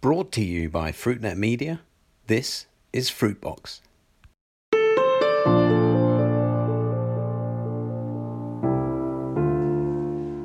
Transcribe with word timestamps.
Brought 0.00 0.32
to 0.32 0.42
you 0.42 0.70
by 0.70 0.92
FruitNet 0.92 1.36
Media, 1.36 1.82
this 2.26 2.64
is 2.90 3.10
Fruitbox. 3.10 3.80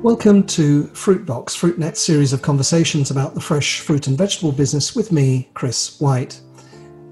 Welcome 0.02 0.42
to 0.48 0.84
Fruitbox, 0.88 1.56
FruitNet's 1.56 2.00
series 2.00 2.34
of 2.34 2.42
conversations 2.42 3.10
about 3.10 3.32
the 3.32 3.40
fresh 3.40 3.80
fruit 3.80 4.08
and 4.08 4.18
vegetable 4.18 4.52
business 4.52 4.94
with 4.94 5.10
me, 5.10 5.48
Chris 5.54 5.98
White. 6.02 6.38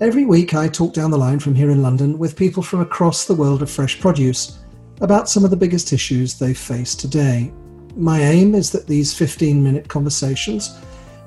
Every 0.02 0.26
week, 0.26 0.52
I 0.52 0.68
talk 0.68 0.92
down 0.92 1.10
the 1.10 1.16
line 1.16 1.38
from 1.38 1.54
here 1.54 1.70
in 1.70 1.80
London 1.80 2.18
with 2.18 2.36
people 2.36 2.62
from 2.62 2.80
across 2.80 3.24
the 3.24 3.34
world 3.34 3.62
of 3.62 3.70
fresh 3.70 3.98
produce 3.98 4.58
about 5.00 5.30
some 5.30 5.46
of 5.46 5.50
the 5.50 5.56
biggest 5.56 5.94
issues 5.94 6.38
they 6.38 6.52
face 6.52 6.94
today. 6.94 7.50
My 7.96 8.20
aim 8.20 8.54
is 8.54 8.70
that 8.72 8.86
these 8.86 9.14
15 9.14 9.64
minute 9.64 9.88
conversations 9.88 10.78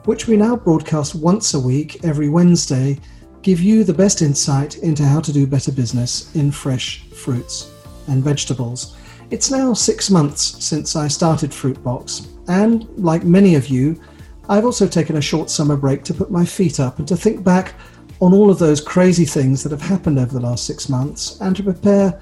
which 0.08 0.26
we 0.26 0.38
now 0.38 0.56
broadcast 0.56 1.16
once 1.16 1.54
a 1.54 1.60
week 1.60 2.02
every 2.06 2.30
Wednesday, 2.30 2.98
give 3.42 3.60
you 3.60 3.84
the 3.84 3.94
best 3.94 4.22
insight 4.22 4.78
into 4.78 5.04
how 5.04 5.20
to 5.20 5.34
do 5.34 5.46
better 5.46 5.70
business 5.70 6.34
in 6.34 6.50
fresh 6.50 7.04
fruits 7.10 7.74
and 8.08 8.24
vegetables. 8.24 8.96
It's 9.32 9.52
now 9.52 9.74
six 9.74 10.10
months 10.10 10.64
since 10.64 10.96
I 10.96 11.10
started 11.10 11.52
Fruitbox, 11.52 12.26
and 12.48 12.88
like 12.98 13.26
many 13.26 13.56
of 13.56 13.68
you, 13.68 14.02
I've 14.48 14.64
also 14.64 14.88
taken 14.88 15.18
a 15.18 15.22
short 15.22 15.50
summer 15.50 15.76
break 15.76 16.06
to 16.06 16.14
put 16.14 16.32
my 16.32 16.46
feet 16.46 16.80
up 16.80 17.00
and 17.00 17.08
to 17.10 17.18
think 17.18 17.44
back 17.44 17.74
on 18.22 18.34
all 18.34 18.50
of 18.50 18.60
those 18.60 18.80
crazy 18.80 19.26
things 19.26 19.62
that 19.64 19.74
have 19.74 19.82
happened 19.82 20.20
over 20.20 20.34
the 20.34 20.40
last 20.40 20.66
six 20.66 20.88
months 20.88 21.38
and 21.42 21.54
to 21.58 21.64
prepare 21.64 22.22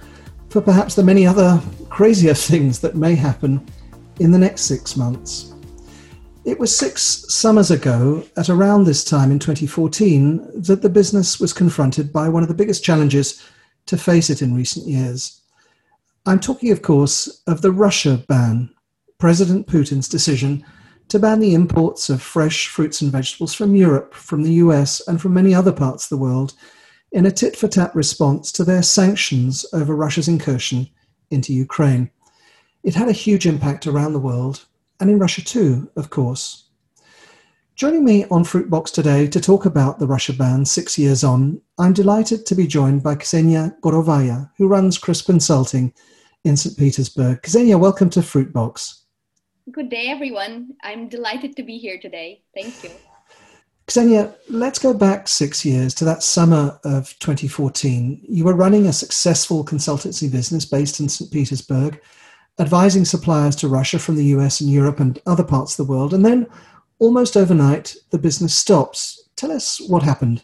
for 0.49 0.59
perhaps 0.59 0.95
the 0.95 1.03
many 1.03 1.27
other 1.27 1.61
crazier 1.91 2.33
things 2.49 2.79
that 2.79 2.95
may 2.95 3.13
happen 3.13 3.63
in 4.19 4.31
the 4.31 4.39
next 4.39 4.61
six 4.63 4.97
months. 4.97 5.54
It 6.45 6.59
was 6.59 6.77
six 6.77 7.01
summers 7.27 7.71
ago, 7.71 8.23
at 8.37 8.49
around 8.49 8.83
this 8.83 9.03
time 9.03 9.31
in 9.31 9.39
2014, 9.39 10.61
that 10.61 10.83
the 10.83 10.89
business 10.89 11.39
was 11.39 11.53
confronted 11.53 12.13
by 12.13 12.29
one 12.29 12.43
of 12.43 12.49
the 12.49 12.55
biggest 12.55 12.83
challenges 12.83 13.43
to 13.87 13.97
face 13.97 14.29
it 14.29 14.43
in 14.43 14.53
recent 14.53 14.87
years. 14.87 15.41
I'm 16.27 16.39
talking, 16.39 16.71
of 16.71 16.83
course, 16.83 17.41
of 17.47 17.63
the 17.63 17.71
Russia 17.71 18.23
ban, 18.27 18.69
President 19.17 19.65
Putin's 19.65 20.07
decision 20.07 20.63
to 21.07 21.17
ban 21.17 21.39
the 21.39 21.55
imports 21.55 22.11
of 22.11 22.21
fresh 22.21 22.67
fruits 22.67 23.01
and 23.01 23.11
vegetables 23.11 23.55
from 23.55 23.75
Europe, 23.75 24.13
from 24.13 24.43
the 24.43 24.53
US, 24.53 25.01
and 25.07 25.19
from 25.19 25.33
many 25.33 25.53
other 25.53 25.71
parts 25.71 26.05
of 26.05 26.09
the 26.09 26.23
world 26.23 26.53
in 27.11 27.25
a 27.25 27.31
tit 27.31 27.55
for 27.55 27.67
tat 27.67 27.95
response 27.95 28.51
to 28.51 28.63
their 28.63 28.83
sanctions 28.83 29.65
over 29.73 29.95
Russia's 29.95 30.27
incursion 30.27 30.89
into 31.31 31.53
Ukraine. 31.53 32.11
It 32.83 32.93
had 32.93 33.09
a 33.09 33.13
huge 33.13 33.47
impact 33.47 33.87
around 33.87 34.13
the 34.13 34.19
world, 34.19 34.65
and 34.99 35.09
in 35.09 35.19
Russia 35.19 35.43
too, 35.43 35.89
of 35.95 36.09
course. 36.09 36.69
Joining 37.75 38.05
me 38.05 38.23
on 38.31 38.45
Fruitbox 38.45 38.91
today 38.93 39.27
to 39.27 39.41
talk 39.41 39.65
about 39.65 39.99
the 39.99 40.07
Russia 40.07 40.31
ban 40.31 40.63
six 40.63 40.97
years 40.97 41.25
on, 41.25 41.61
I'm 41.77 41.91
delighted 41.91 42.45
to 42.45 42.55
be 42.55 42.67
joined 42.67 43.03
by 43.03 43.15
Ksenia 43.15 43.77
Gorovaya, 43.81 44.49
who 44.57 44.67
runs 44.67 44.97
Crisp 44.97 45.25
Consulting 45.25 45.93
in 46.45 46.55
St. 46.55 46.77
Petersburg. 46.77 47.41
Ksenia, 47.41 47.77
welcome 47.77 48.09
to 48.11 48.21
Fruitbox. 48.21 49.01
Good 49.71 49.89
day, 49.89 50.07
everyone. 50.07 50.75
I'm 50.83 51.09
delighted 51.09 51.57
to 51.57 51.63
be 51.63 51.77
here 51.77 51.99
today. 51.99 52.43
Thank 52.53 52.81
you. 52.83 52.91
Ksenia, 53.87 54.33
let's 54.47 54.79
go 54.79 54.93
back 54.93 55.27
six 55.27 55.65
years 55.65 55.93
to 55.95 56.05
that 56.05 56.23
summer 56.23 56.79
of 56.85 57.13
2014. 57.19 58.25
You 58.27 58.45
were 58.45 58.55
running 58.55 58.87
a 58.87 58.93
successful 58.93 59.65
consultancy 59.65 60.31
business 60.31 60.65
based 60.65 60.99
in 61.01 61.09
St. 61.09 61.29
Petersburg 61.29 62.01
advising 62.59 63.05
suppliers 63.05 63.55
to 63.57 63.67
Russia 63.67 63.99
from 63.99 64.15
the 64.15 64.25
US 64.25 64.61
and 64.61 64.69
Europe 64.69 64.99
and 64.99 65.19
other 65.25 65.43
parts 65.43 65.77
of 65.77 65.85
the 65.85 65.91
world. 65.91 66.13
And 66.13 66.25
then 66.25 66.47
almost 66.99 67.35
overnight, 67.35 67.95
the 68.11 68.17
business 68.17 68.57
stops. 68.57 69.29
Tell 69.35 69.51
us 69.51 69.81
what 69.87 70.03
happened. 70.03 70.43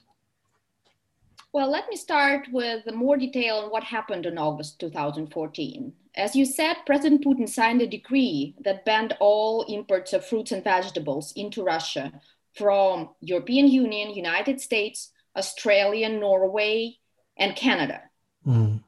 Well, 1.54 1.70
let 1.70 1.90
me 1.90 1.98
start 1.98 2.48
with 2.52 2.84
more 2.94 3.18
detail 3.18 3.58
on 3.58 3.72
what 3.72 3.84
happened 3.84 4.26
in 4.26 4.38
August 4.38 4.80
2014. 4.80 5.92
As 6.16 6.36
you 6.36 6.46
said, 6.46 6.78
President 6.86 7.26
Putin 7.26 7.48
signed 7.48 7.82
a 7.82 7.88
decree 7.88 8.56
that 8.64 8.86
banned 8.86 9.18
all 9.20 9.64
imports 9.64 10.14
of 10.14 10.26
fruits 10.26 10.52
and 10.54 10.64
vegetables 10.64 11.34
into 11.36 11.64
Russia 11.64 12.12
from 12.54 13.10
European 13.20 13.68
Union, 13.68 14.12
United 14.12 14.62
States, 14.62 15.12
Australia, 15.36 16.08
Norway, 16.10 16.98
and 17.38 17.56
Canada. 17.56 18.02
Mm. 18.46 18.84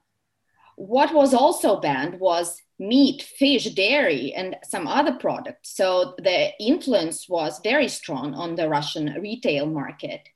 What 0.76 1.14
was 1.14 1.34
also 1.34 1.80
banned 1.80 2.20
was 2.20 2.62
meat, 2.80 3.22
fish, 3.22 3.66
dairy, 3.74 4.34
and 4.34 4.56
some 4.64 4.88
other 4.88 5.14
products. 5.14 5.76
So 5.76 6.16
the 6.18 6.52
influence 6.60 7.30
was 7.30 7.60
very 7.64 7.88
strong 7.88 8.34
on 8.34 8.56
the 8.56 8.68
Russian 8.68 9.16
retail 9.22 9.66
market. 9.66 10.28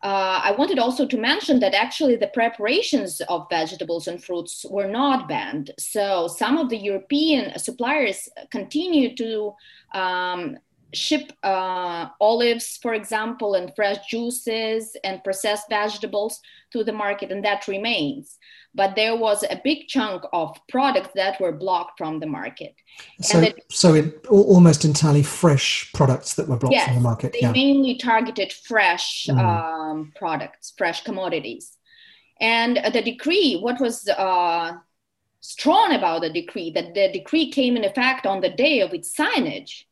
Uh, 0.00 0.40
I 0.44 0.52
wanted 0.52 0.78
also 0.78 1.06
to 1.06 1.18
mention 1.18 1.58
that 1.58 1.74
actually 1.74 2.14
the 2.14 2.28
preparations 2.28 3.20
of 3.28 3.48
vegetables 3.50 4.06
and 4.06 4.22
fruits 4.22 4.64
were 4.70 4.86
not 4.86 5.28
banned. 5.28 5.72
So 5.76 6.28
some 6.28 6.56
of 6.56 6.68
the 6.68 6.76
European 6.76 7.58
suppliers 7.58 8.28
continued 8.52 9.16
to 9.16 9.54
um, 9.92 10.56
ship 10.94 11.32
uh, 11.42 12.08
olives, 12.20 12.78
for 12.80 12.94
example, 12.94 13.54
and 13.54 13.72
fresh 13.76 13.98
juices 14.08 14.96
and 15.04 15.22
processed 15.22 15.68
vegetables 15.68 16.40
to 16.72 16.84
the 16.84 16.92
market, 16.92 17.30
and 17.30 17.44
that 17.44 17.68
remains. 17.68 18.38
But 18.74 18.96
there 18.96 19.16
was 19.16 19.42
a 19.42 19.60
big 19.64 19.88
chunk 19.88 20.22
of 20.32 20.56
products 20.68 21.10
that 21.14 21.40
were 21.40 21.52
blocked 21.52 21.98
from 21.98 22.20
the 22.20 22.26
market. 22.26 22.74
So, 23.22 23.40
that, 23.40 23.56
so 23.70 23.94
it, 23.94 24.26
almost 24.28 24.84
entirely 24.84 25.22
fresh 25.22 25.90
products 25.92 26.34
that 26.34 26.48
were 26.48 26.56
blocked 26.56 26.74
yes, 26.74 26.86
from 26.86 26.96
the 26.96 27.00
market. 27.00 27.32
They 27.32 27.40
yeah. 27.42 27.52
mainly 27.52 27.96
targeted 27.96 28.52
fresh 28.52 29.26
mm. 29.28 29.38
um, 29.38 30.12
products, 30.16 30.74
fresh 30.76 31.02
commodities. 31.02 31.76
And 32.40 32.78
the 32.92 33.02
decree, 33.02 33.58
what 33.60 33.80
was 33.80 34.06
uh, 34.08 34.74
strong 35.40 35.94
about 35.94 36.22
the 36.22 36.30
decree, 36.30 36.70
that 36.72 36.94
the 36.94 37.10
decree 37.12 37.50
came 37.50 37.76
in 37.76 37.84
effect 37.84 38.26
on 38.26 38.40
the 38.40 38.50
day 38.50 38.80
of 38.80 38.94
its 38.94 39.14
signage 39.16 39.84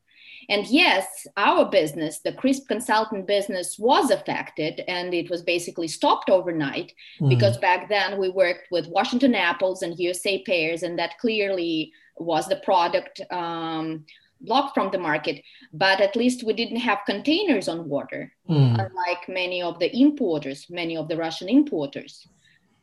and 0.48 0.66
yes, 0.66 1.26
our 1.36 1.68
business, 1.68 2.20
the 2.20 2.32
CRISP 2.32 2.68
consultant 2.68 3.26
business, 3.26 3.78
was 3.78 4.10
affected 4.10 4.82
and 4.86 5.12
it 5.12 5.28
was 5.28 5.42
basically 5.42 5.88
stopped 5.88 6.30
overnight 6.30 6.92
mm. 7.20 7.28
because 7.28 7.58
back 7.58 7.88
then 7.88 8.18
we 8.18 8.28
worked 8.28 8.68
with 8.70 8.88
Washington 8.88 9.34
apples 9.34 9.82
and 9.82 9.98
USA 9.98 10.42
pears, 10.44 10.82
and 10.82 10.98
that 10.98 11.18
clearly 11.18 11.92
was 12.16 12.46
the 12.46 12.56
product 12.56 13.20
um, 13.30 14.04
blocked 14.40 14.74
from 14.74 14.90
the 14.90 14.98
market. 14.98 15.42
But 15.72 16.00
at 16.00 16.16
least 16.16 16.44
we 16.44 16.52
didn't 16.52 16.76
have 16.76 16.98
containers 17.06 17.68
on 17.68 17.88
water, 17.88 18.32
mm. 18.48 18.72
unlike 18.72 19.28
many 19.28 19.62
of 19.62 19.78
the 19.78 19.94
importers, 19.96 20.66
many 20.70 20.96
of 20.96 21.08
the 21.08 21.16
Russian 21.16 21.48
importers 21.48 22.26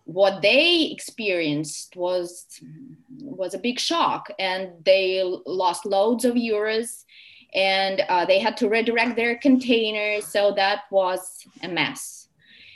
what 0.06 0.41
they 0.41 0.90
experienced 0.91 1.95
was 1.95 2.45
was 3.22 3.53
a 3.53 3.57
big 3.59 3.80
shock 3.80 4.30
and 4.38 4.69
they 4.84 5.24
lost 5.45 5.85
loads 5.85 6.25
of 6.25 6.35
euros 6.35 7.06
and 7.53 8.02
uh, 8.09 8.25
they 8.25 8.40
had 8.40 8.58
to 8.58 8.69
redirect 8.69 9.16
their 9.16 9.38
containers. 9.38 10.25
So 10.25 10.53
that 10.56 10.81
was 10.91 11.46
a 11.62 11.68
mess. 11.68 12.28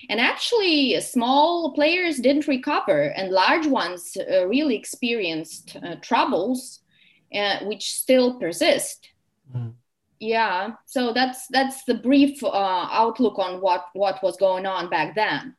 And 0.10 0.22
actually, 0.22 1.00
small 1.02 1.74
players 1.74 2.18
didn't 2.18 2.48
recover, 2.48 3.14
and 3.18 3.30
large 3.30 3.68
ones 3.68 4.16
uh, 4.18 4.48
really 4.48 4.76
experienced 4.76 5.76
uh, 5.84 5.96
troubles, 6.02 6.80
uh, 7.36 7.60
which 7.64 7.92
still 7.94 8.40
persist. 8.40 9.10
Mm. 9.54 9.74
Yeah, 10.20 10.72
so 10.86 11.14
that's 11.14 11.48
that's 11.48 11.84
the 11.84 11.96
brief 11.96 12.44
uh, 12.44 12.88
outlook 12.92 13.38
on 13.38 13.60
what 13.62 13.88
what 13.94 14.24
was 14.24 14.38
going 14.38 14.66
on 14.66 14.90
back 14.90 15.14
then. 15.14 15.56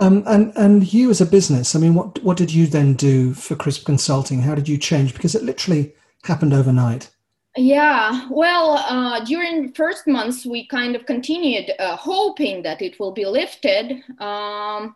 Um, 0.00 0.22
and 0.26 0.52
and 0.56 0.92
you 0.92 1.10
as 1.10 1.20
a 1.20 1.26
business, 1.26 1.76
I 1.76 1.80
mean, 1.80 1.94
what 1.94 2.22
what 2.24 2.36
did 2.36 2.52
you 2.52 2.66
then 2.66 2.94
do 2.94 3.34
for 3.34 3.56
Crisp 3.56 3.84
Consulting? 3.84 4.42
How 4.42 4.54
did 4.54 4.68
you 4.68 4.78
change? 4.78 5.12
Because 5.12 5.34
it 5.34 5.42
literally 5.42 5.94
happened 6.24 6.54
overnight. 6.54 7.10
Yeah, 7.58 8.28
well, 8.30 8.78
uh, 8.88 9.24
during 9.24 9.72
first 9.72 10.06
months, 10.06 10.46
we 10.46 10.68
kind 10.68 10.94
of 10.94 11.06
continued 11.06 11.72
uh, 11.80 11.96
hoping 11.96 12.62
that 12.62 12.80
it 12.80 13.00
will 13.00 13.10
be 13.10 13.26
lifted. 13.26 14.00
Um, 14.20 14.94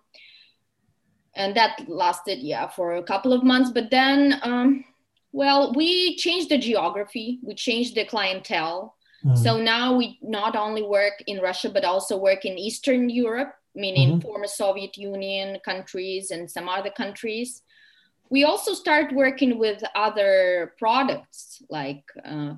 and 1.34 1.56
that 1.56 1.88
lasted, 1.88 2.38
yeah, 2.38 2.68
for 2.68 2.94
a 2.94 3.02
couple 3.02 3.32
of 3.32 3.42
months. 3.42 3.70
But 3.72 3.90
then, 3.90 4.38
um, 4.42 4.84
well, 5.32 5.72
we 5.72 6.16
changed 6.16 6.50
the 6.50 6.58
geography, 6.58 7.40
we 7.42 7.54
changed 7.54 7.96
the 7.96 8.04
clientele. 8.04 8.94
Mm. 9.24 9.38
So 9.38 9.60
now 9.60 9.96
we 9.96 10.18
not 10.22 10.54
only 10.54 10.82
work 10.82 11.14
in 11.26 11.40
Russia, 11.40 11.68
but 11.68 11.84
also 11.84 12.16
work 12.16 12.44
in 12.44 12.58
Eastern 12.58 13.10
Europe, 13.10 13.54
meaning 13.74 14.10
mm-hmm. 14.10 14.20
former 14.20 14.46
Soviet 14.46 14.96
Union 14.96 15.58
countries 15.64 16.30
and 16.30 16.48
some 16.48 16.68
other 16.68 16.90
countries 16.90 17.62
we 18.32 18.44
also 18.44 18.72
start 18.72 19.12
working 19.12 19.58
with 19.58 19.84
other 19.94 20.72
products 20.78 21.62
like 21.68 22.02
uh, 22.24 22.54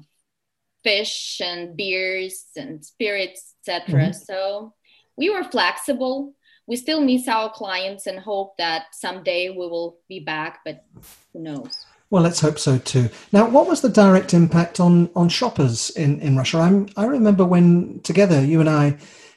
fish 0.85 1.41
and 1.45 1.77
beers 1.77 2.47
and 2.57 2.85
spirits 2.85 3.55
etc 3.67 4.01
mm-hmm. 4.01 4.13
so 4.13 4.73
we 5.17 5.29
were 5.29 5.45
flexible 5.45 6.33
we 6.67 6.77
still 6.77 7.01
miss 7.01 7.29
our 7.29 7.51
clients 7.51 8.07
and 8.07 8.19
hope 8.21 8.57
that 8.57 8.85
someday 8.93 9.51
we 9.51 9.67
will 9.67 9.99
be 10.09 10.21
back 10.21 10.61
but 10.65 10.85
who 11.33 11.41
knows 11.41 11.85
Well, 12.11 12.23
let's 12.23 12.41
hope 12.47 12.59
so 12.59 12.79
too. 12.79 13.09
Now, 13.33 13.49
what 13.49 13.67
was 13.67 13.81
the 13.81 13.89
direct 13.89 14.35
impact 14.35 14.79
on 14.79 15.11
on 15.17 15.29
shoppers 15.29 15.91
in 15.97 16.21
in 16.21 16.37
Russia? 16.37 16.59
I'm, 16.59 16.87
I 16.97 17.07
remember 17.07 17.45
when 17.45 18.01
together 18.11 18.41
you 18.45 18.61
and 18.61 18.69
I 18.69 18.97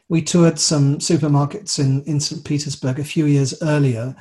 we 0.09 0.21
toured 0.21 0.59
some 0.59 0.99
supermarkets 0.99 1.79
in 1.79 2.03
in 2.05 2.19
St. 2.19 2.43
Petersburg 2.43 2.99
a 2.99 3.03
few 3.03 3.25
years 3.25 3.51
earlier, 3.61 4.15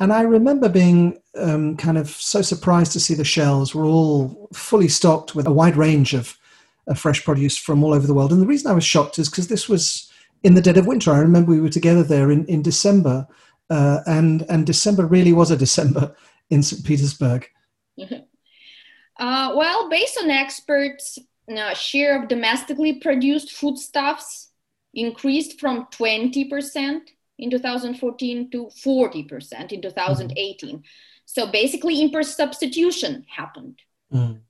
and 0.00 0.12
I 0.12 0.22
remember 0.22 0.68
being 0.68 1.18
um, 1.36 1.76
kind 1.76 1.98
of 1.98 2.08
so 2.10 2.42
surprised 2.42 2.92
to 2.92 3.00
see 3.00 3.14
the 3.14 3.24
shelves 3.24 3.74
were 3.74 3.84
all 3.84 4.48
fully 4.52 4.88
stocked 4.88 5.34
with 5.34 5.46
a 5.46 5.52
wide 5.52 5.76
range 5.76 6.14
of, 6.14 6.36
of 6.86 6.98
fresh 6.98 7.24
produce 7.24 7.56
from 7.56 7.82
all 7.82 7.94
over 7.94 8.06
the 8.06 8.14
world. 8.14 8.32
And 8.32 8.40
the 8.40 8.46
reason 8.46 8.70
I 8.70 8.74
was 8.74 8.84
shocked 8.84 9.18
is 9.18 9.28
because 9.28 9.48
this 9.48 9.68
was 9.68 10.10
in 10.44 10.54
the 10.54 10.62
dead 10.62 10.76
of 10.76 10.86
winter. 10.86 11.12
I 11.12 11.18
remember 11.18 11.50
we 11.50 11.60
were 11.60 11.68
together 11.68 12.04
there 12.04 12.30
in, 12.30 12.46
in 12.46 12.62
December, 12.62 13.26
uh, 13.70 14.00
and, 14.06 14.42
and 14.48 14.64
December 14.64 15.04
really 15.04 15.32
was 15.32 15.50
a 15.50 15.56
December 15.56 16.14
in 16.50 16.62
St. 16.62 16.84
Petersburg. 16.84 17.48
Uh, 19.20 19.52
well, 19.56 19.88
based 19.88 20.16
on 20.22 20.30
experts, 20.30 21.18
uh, 21.50 21.74
share 21.74 22.22
of 22.22 22.28
domestically 22.28 23.00
produced 23.00 23.50
foodstuffs 23.50 24.50
increased 24.94 25.58
from 25.58 25.86
20% 25.86 27.00
in 27.38 27.50
2014 27.50 28.50
to 28.50 28.66
40% 28.66 29.72
in 29.72 29.82
2018. 29.82 30.78
Mm. 30.78 30.82
So 31.24 31.46
basically, 31.46 32.00
import 32.00 32.26
substitution 32.26 33.24
happened. 33.28 33.80
Mm. 34.12 34.40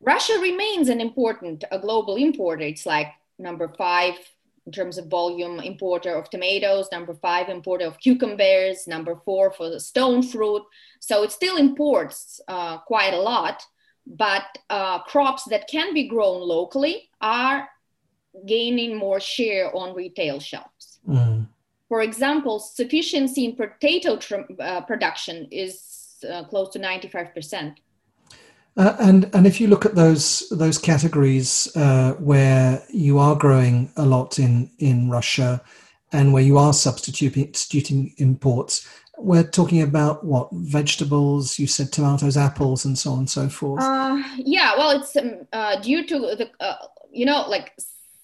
Russia 0.00 0.38
remains 0.40 0.88
an 0.88 1.00
important 1.00 1.64
a 1.70 1.78
global 1.78 2.16
importer. 2.16 2.64
It's 2.64 2.86
like 2.86 3.08
number 3.38 3.68
five 3.76 4.14
in 4.66 4.72
terms 4.72 4.98
of 4.98 5.06
volume 5.06 5.60
importer 5.60 6.14
of 6.14 6.28
tomatoes, 6.28 6.88
number 6.90 7.14
five 7.14 7.48
importer 7.48 7.86
of 7.86 7.98
cucumbers, 7.98 8.86
number 8.86 9.14
four 9.24 9.52
for 9.52 9.70
the 9.70 9.78
stone 9.78 10.22
fruit. 10.22 10.62
So 11.00 11.22
it 11.22 11.30
still 11.30 11.56
imports 11.56 12.40
uh, 12.48 12.78
quite 12.78 13.14
a 13.14 13.20
lot, 13.20 13.62
but 14.06 14.44
uh, 14.68 15.02
crops 15.04 15.44
that 15.44 15.68
can 15.68 15.94
be 15.94 16.08
grown 16.08 16.40
locally 16.40 17.08
are 17.20 17.68
gaining 18.44 18.96
more 18.96 19.20
share 19.20 19.74
on 19.74 19.94
retail 19.94 20.40
shelves. 20.40 20.98
Mm. 21.08 21.35
For 21.88 22.02
example, 22.02 22.58
sufficiency 22.58 23.44
in 23.44 23.56
potato 23.56 24.18
uh, 24.60 24.80
production 24.82 25.46
is 25.50 26.16
uh, 26.28 26.44
close 26.44 26.70
to 26.70 26.78
95%. 26.78 27.76
Uh, 28.78 28.94
and 29.00 29.30
and 29.32 29.46
if 29.46 29.58
you 29.58 29.68
look 29.68 29.86
at 29.86 29.94
those 29.94 30.46
those 30.50 30.76
categories 30.76 31.74
uh, 31.76 32.12
where 32.14 32.82
you 32.90 33.18
are 33.18 33.34
growing 33.34 33.90
a 33.96 34.04
lot 34.04 34.38
in 34.38 34.70
in 34.78 35.08
Russia, 35.08 35.62
and 36.12 36.32
where 36.32 36.42
you 36.42 36.58
are 36.58 36.74
substituting, 36.74 37.54
substituting 37.54 38.14
imports, 38.18 38.86
we're 39.18 39.48
talking 39.48 39.82
about 39.82 40.24
what 40.24 40.48
vegetables? 40.52 41.58
You 41.58 41.66
said 41.66 41.92
tomatoes, 41.92 42.36
apples, 42.36 42.84
and 42.84 42.98
so 42.98 43.12
on 43.12 43.18
and 43.20 43.30
so 43.30 43.48
forth. 43.48 43.82
Uh, 43.82 44.22
yeah, 44.36 44.76
well, 44.76 44.90
it's 44.90 45.16
um, 45.16 45.46
uh, 45.52 45.80
due 45.80 46.06
to 46.06 46.18
the 46.18 46.50
uh, 46.60 46.86
you 47.10 47.24
know 47.24 47.48
like 47.48 47.72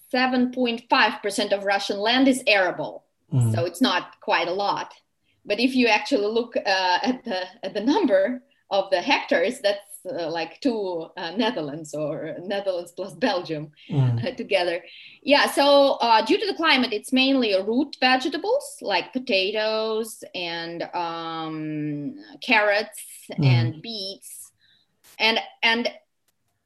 seven 0.09 0.51
point 0.51 0.83
five 0.89 1.21
percent 1.21 1.51
of 1.51 1.63
Russian 1.63 1.97
land 1.97 2.27
is 2.27 2.43
arable, 2.45 3.02
mm. 3.33 3.53
so 3.53 3.65
it's 3.65 3.81
not 3.81 4.19
quite 4.21 4.47
a 4.47 4.53
lot. 4.53 4.93
But 5.45 5.59
if 5.59 5.75
you 5.75 5.87
actually 5.87 6.27
look 6.27 6.55
uh, 6.55 6.99
at 7.03 7.23
the 7.25 7.41
at 7.63 7.73
the 7.73 7.81
number 7.81 8.43
of 8.69 8.89
the 8.91 9.01
hectares, 9.01 9.59
that's 9.59 10.05
uh, 10.09 10.29
like 10.29 10.59
two 10.61 11.07
uh, 11.17 11.31
Netherlands 11.31 11.93
or 11.93 12.35
Netherlands 12.39 12.91
plus 12.91 13.13
Belgium 13.13 13.71
mm. 13.89 14.25
uh, 14.25 14.35
together. 14.35 14.83
Yeah, 15.21 15.49
so 15.49 15.93
uh, 16.01 16.23
due 16.25 16.39
to 16.39 16.47
the 16.47 16.55
climate, 16.55 16.93
it's 16.93 17.13
mainly 17.13 17.55
root 17.61 17.95
vegetables 17.99 18.77
like 18.81 19.13
potatoes 19.13 20.23
and 20.33 20.83
um, 20.93 22.15
carrots 22.41 23.01
mm. 23.31 23.45
and 23.45 23.81
beets 23.81 24.51
and 25.19 25.39
and 25.61 25.89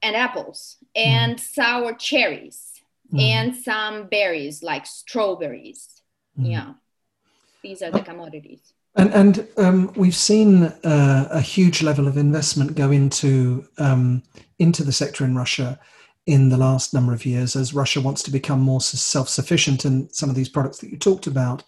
and 0.02 0.16
apples 0.16 0.78
and 0.96 1.38
mm. 1.38 1.40
sour 1.40 1.94
cherries 1.94 2.68
and 3.18 3.56
some 3.56 4.08
berries 4.08 4.62
like 4.62 4.86
strawberries. 4.86 5.97
Mm. 6.40 6.52
Yeah, 6.52 6.74
these 7.62 7.82
are 7.82 7.92
the 7.92 8.02
commodities. 8.02 8.74
And, 8.96 9.14
and 9.14 9.48
um, 9.58 9.94
we've 9.96 10.16
seen 10.16 10.64
uh, 10.64 11.28
a 11.30 11.40
huge 11.40 11.84
level 11.84 12.08
of 12.08 12.18
investment 12.18 12.76
go 12.76 12.92
into 12.92 13.68
um, 13.78 14.24
into 14.58 14.84
the 14.84 14.92
sector 14.92 15.24
in 15.24 15.36
Russia 15.36 15.80
in 16.26 16.50
the 16.50 16.58
last 16.58 16.94
number 16.94 17.14
of 17.14 17.26
years 17.26 17.56
as 17.56 17.74
Russia 17.74 18.02
wants 18.02 18.22
to 18.24 18.32
become 18.32 18.60
more 18.60 18.82
self-sufficient 18.82 19.86
in 19.86 20.12
some 20.12 20.30
of 20.30 20.36
these 20.36 20.50
products 20.50 20.80
that 20.80 20.90
you 20.90 20.98
talked 20.98 21.28
about. 21.28 21.64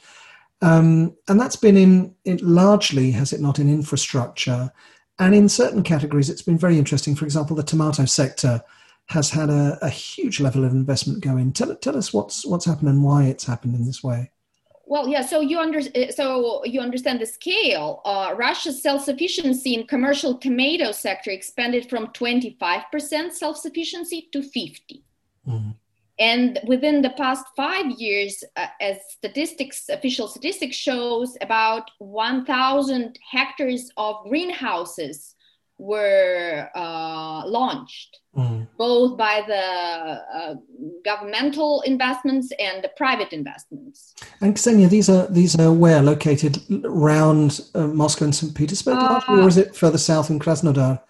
Um, 0.62 1.16
and 1.30 1.40
that's 1.40 1.56
been 1.56 1.78
in, 1.78 2.14
in 2.26 2.40
largely, 2.42 3.12
has 3.12 3.32
it 3.32 3.40
not, 3.40 3.60
in 3.60 3.70
infrastructure. 3.70 4.70
And 5.18 5.34
in 5.34 5.48
certain 5.48 5.84
categories, 5.84 6.30
it's 6.30 6.42
been 6.42 6.58
very 6.58 6.78
interesting. 6.78 7.16
For 7.16 7.26
example, 7.26 7.56
the 7.56 7.64
tomato 7.64 8.06
sector 8.06 8.62
has 9.06 9.30
had 9.30 9.50
a, 9.50 9.78
a 9.82 9.90
huge 9.90 10.42
level 10.42 10.66
of 10.66 10.74
investment 10.74 11.24
go 11.24 11.38
in. 11.38 11.54
Tell, 11.54 11.74
tell 11.76 11.98
us 11.98 12.14
what's 12.14 12.46
what's 12.46 12.66
happened 12.66 12.90
and 12.90 13.04
why 13.04 13.26
it's 13.26 13.46
happened 13.46 13.76
in 13.76 13.86
this 13.86 14.04
way. 14.04 14.32
Well, 14.90 15.08
yeah. 15.08 15.22
So 15.22 15.40
you 15.42 15.60
under 15.60 15.82
so 16.10 16.66
you 16.66 16.82
understand 16.82 17.22
the 17.22 17.26
scale. 17.28 18.02
Uh, 18.06 18.34
Russia's 18.36 18.82
self-sufficiency 18.82 19.76
in 19.76 19.86
commercial 19.86 20.40
tomato 20.40 20.92
sector 20.92 21.30
expanded 21.30 21.88
from 21.88 22.08
25% 22.08 23.32
self-sufficiency 23.32 24.30
to 24.32 24.42
50. 24.42 25.04
Mm-hmm. 25.48 25.70
And 26.18 26.60
within 26.66 27.04
the 27.04 27.12
past 27.12 27.46
five 27.56 27.86
years, 27.92 28.44
uh, 28.56 28.66
as 28.82 28.98
statistics, 29.10 29.90
official 29.90 30.28
statistics 30.28 30.76
shows, 30.76 31.38
about 31.40 31.92
1,000 32.00 33.20
hectares 33.32 33.92
of 33.96 34.24
greenhouses 34.28 35.36
were 35.80 36.70
uh, 36.76 37.44
launched, 37.48 38.20
mm. 38.38 38.68
both 38.78 39.18
by 39.18 39.42
the 39.48 39.56
uh, 39.56 40.56
governmental 41.06 41.82
investments 41.82 42.52
and 42.60 42.84
the 42.84 42.92
private 42.98 43.32
investments. 43.34 44.14
And 44.42 44.54
Ksenia, 44.54 44.90
these 44.90 45.10
are 45.10 45.26
these 45.28 45.58
are 45.60 45.72
where 45.72 46.02
located 46.02 46.62
around 46.86 47.62
uh, 47.74 47.88
Moscow 47.88 48.26
and 48.26 48.36
St. 48.36 48.54
Petersburg, 48.54 48.98
uh, 48.98 49.22
or 49.30 49.48
is 49.48 49.58
it 49.58 49.76
further 49.76 49.98
south 49.98 50.30
in 50.30 50.38
Krasnodar, 50.38 51.02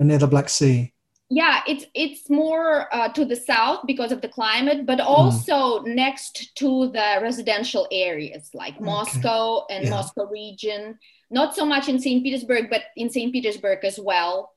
near 0.00 0.18
the 0.18 0.26
Black 0.26 0.48
Sea? 0.48 0.92
Yeah, 1.28 1.62
it's 1.66 1.84
it's 1.94 2.30
more 2.30 2.94
uh, 2.94 3.08
to 3.08 3.24
the 3.24 3.34
south 3.36 3.80
because 3.86 4.12
of 4.12 4.22
the 4.22 4.28
climate, 4.28 4.86
but 4.86 5.00
also 5.00 5.80
mm. 5.80 5.94
next 5.94 6.56
to 6.56 6.88
the 6.92 7.18
residential 7.20 7.86
areas 7.90 8.50
like 8.54 8.76
okay. 8.76 8.84
Moscow 8.84 9.66
and 9.68 9.84
yeah. 9.84 9.90
Moscow 9.90 10.26
region 10.26 10.98
not 11.30 11.54
so 11.54 11.64
much 11.64 11.88
in 11.88 11.98
St. 11.98 12.22
Petersburg, 12.22 12.68
but 12.70 12.82
in 12.96 13.10
St. 13.10 13.32
Petersburg 13.32 13.84
as 13.84 13.98
well. 13.98 14.52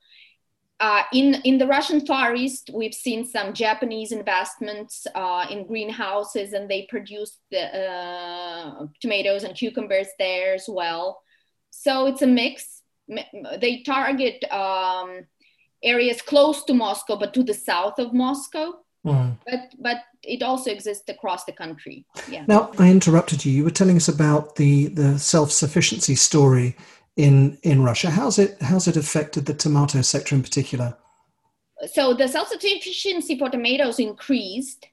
Uh, 0.79 1.03
in, 1.11 1.35
in 1.43 1.57
the 1.57 1.67
Russian 1.67 2.05
Far 2.05 2.35
East, 2.35 2.69
we've 2.73 2.93
seen 2.93 3.25
some 3.25 3.53
Japanese 3.53 4.13
investments 4.13 5.05
uh, 5.13 5.45
in 5.49 5.67
greenhouses, 5.67 6.53
and 6.53 6.69
they 6.69 6.87
produce 6.89 7.37
the 7.51 7.63
uh, 7.77 8.85
tomatoes 9.01 9.43
and 9.43 9.55
cucumbers 9.55 10.07
there 10.17 10.53
as 10.53 10.65
well. 10.69 11.21
So 11.69 12.05
it's 12.05 12.21
a 12.21 12.27
mix. 12.27 12.81
They 13.59 13.83
target 13.85 14.41
um, 14.51 15.25
areas 15.83 16.21
close 16.21 16.63
to 16.65 16.73
Moscow, 16.73 17.17
but 17.17 17.33
to 17.33 17.43
the 17.43 17.53
south 17.53 17.99
of 17.99 18.13
Moscow. 18.13 18.73
Mm. 19.05 19.37
But 19.45 19.73
but 19.79 19.97
it 20.23 20.43
also 20.43 20.71
exists 20.71 21.07
across 21.07 21.45
the 21.45 21.53
country. 21.53 22.05
Yeah. 22.29 22.43
Now 22.47 22.71
I 22.77 22.89
interrupted 22.89 23.45
you. 23.45 23.51
You 23.51 23.63
were 23.63 23.71
telling 23.71 23.97
us 23.97 24.07
about 24.07 24.55
the 24.57 24.87
the 24.87 25.17
self 25.17 25.51
sufficiency 25.51 26.15
story 26.15 26.75
in 27.15 27.57
in 27.63 27.83
Russia. 27.83 28.09
How's 28.09 28.39
it 28.39 28.57
how's 28.61 28.87
it 28.87 28.97
affected 28.97 29.45
the 29.45 29.53
tomato 29.53 30.01
sector 30.01 30.35
in 30.35 30.43
particular? 30.43 30.97
So 31.93 32.13
the 32.13 32.27
self 32.27 32.49
sufficiency 32.49 33.37
for 33.37 33.49
tomatoes 33.49 33.99
increased. 33.99 34.85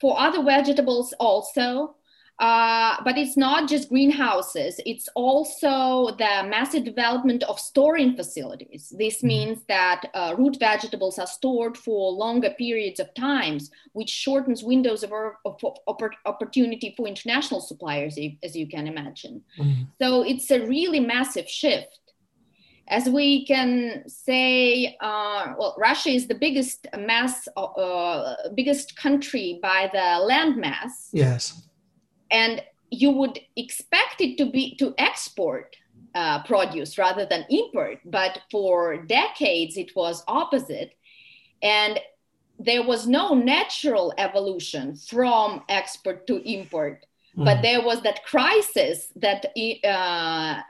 For 0.00 0.18
other 0.18 0.42
vegetables 0.42 1.14
also, 1.20 1.94
uh, 2.42 2.96
but 3.04 3.16
it's 3.16 3.36
not 3.36 3.68
just 3.68 3.88
greenhouses, 3.88 4.80
it's 4.84 5.08
also 5.14 6.08
the 6.18 6.42
massive 6.48 6.82
development 6.82 7.44
of 7.44 7.60
storing 7.60 8.16
facilities. 8.16 8.92
This 8.98 9.18
mm-hmm. 9.18 9.28
means 9.28 9.58
that 9.68 10.06
uh, 10.12 10.34
root 10.36 10.56
vegetables 10.58 11.20
are 11.20 11.26
stored 11.28 11.78
for 11.78 12.10
longer 12.10 12.50
periods 12.50 12.98
of 12.98 13.14
times, 13.14 13.70
which 13.92 14.10
shortens 14.10 14.64
windows 14.64 15.04
of, 15.04 15.12
of, 15.44 15.62
of 15.86 15.96
opportunity 16.26 16.92
for 16.96 17.06
international 17.06 17.60
suppliers, 17.60 18.18
as 18.42 18.56
you 18.56 18.66
can 18.66 18.88
imagine. 18.88 19.42
Mm. 19.56 19.86
So 20.00 20.22
it's 20.22 20.50
a 20.50 20.66
really 20.66 20.98
massive 20.98 21.48
shift. 21.48 22.00
As 22.88 23.08
we 23.08 23.46
can 23.46 24.02
say, 24.08 24.96
uh, 25.00 25.54
well, 25.56 25.76
Russia 25.78 26.08
is 26.08 26.26
the 26.26 26.34
biggest 26.34 26.88
mass, 26.98 27.46
uh, 27.56 28.34
biggest 28.56 28.96
country 28.96 29.60
by 29.62 29.88
the 29.92 30.24
land 30.24 30.56
mass. 30.56 31.08
Yes 31.12 31.68
and 32.32 32.62
you 32.90 33.10
would 33.10 33.38
expect 33.56 34.20
it 34.20 34.36
to 34.38 34.46
be 34.50 34.74
to 34.76 34.94
export 34.98 35.76
uh, 36.14 36.42
produce 36.42 36.98
rather 36.98 37.24
than 37.24 37.46
import 37.48 37.98
but 38.04 38.40
for 38.50 38.98
decades 38.98 39.76
it 39.76 39.94
was 39.96 40.24
opposite 40.28 40.94
and 41.62 41.98
there 42.58 42.82
was 42.82 43.06
no 43.06 43.34
natural 43.34 44.12
evolution 44.18 44.94
from 44.94 45.62
export 45.68 46.26
to 46.26 46.36
import 46.50 47.06
mm. 47.36 47.44
but 47.44 47.62
there 47.62 47.82
was 47.82 48.02
that 48.02 48.24
crisis 48.24 49.08
that 49.16 49.46
uh, 49.84 50.60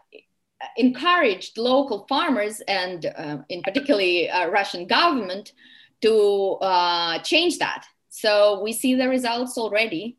encouraged 0.77 1.59
local 1.59 2.07
farmers 2.09 2.61
and 2.69 3.07
uh, 3.07 3.39
in 3.49 3.63
particularly 3.63 4.31
uh, 4.31 4.49
Russian 4.49 4.87
government 4.87 5.53
to 6.03 6.59
uh, 6.61 7.19
change 7.21 7.59
that. 7.59 7.87
So 8.09 8.61
we 8.63 8.73
see 8.73 8.95
the 8.95 9.09
results 9.09 9.57
already. 9.57 10.19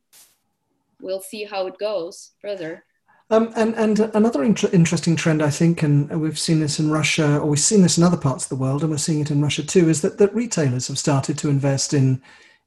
We'll 1.03 1.21
see 1.21 1.43
how 1.43 1.67
it 1.67 1.77
goes 1.77 2.31
further. 2.41 2.85
Um, 3.29 3.51
and, 3.55 3.73
and 3.75 3.99
another 4.13 4.43
inter- 4.43 4.69
interesting 4.73 5.15
trend, 5.15 5.41
I 5.41 5.49
think, 5.49 5.83
and 5.83 6.21
we've 6.21 6.39
seen 6.39 6.59
this 6.59 6.79
in 6.79 6.91
Russia, 6.91 7.39
or 7.39 7.47
we've 7.47 7.59
seen 7.59 7.81
this 7.81 7.97
in 7.97 8.03
other 8.03 8.17
parts 8.17 8.45
of 8.45 8.49
the 8.49 8.63
world, 8.63 8.81
and 8.81 8.91
we're 8.91 8.97
seeing 8.97 9.21
it 9.21 9.31
in 9.31 9.41
Russia 9.41 9.63
too, 9.63 9.89
is 9.89 10.01
that, 10.01 10.17
that 10.17 10.33
retailers 10.35 10.87
have 10.87 10.99
started 10.99 11.37
to 11.39 11.49
invest 11.49 11.93
in 11.93 12.21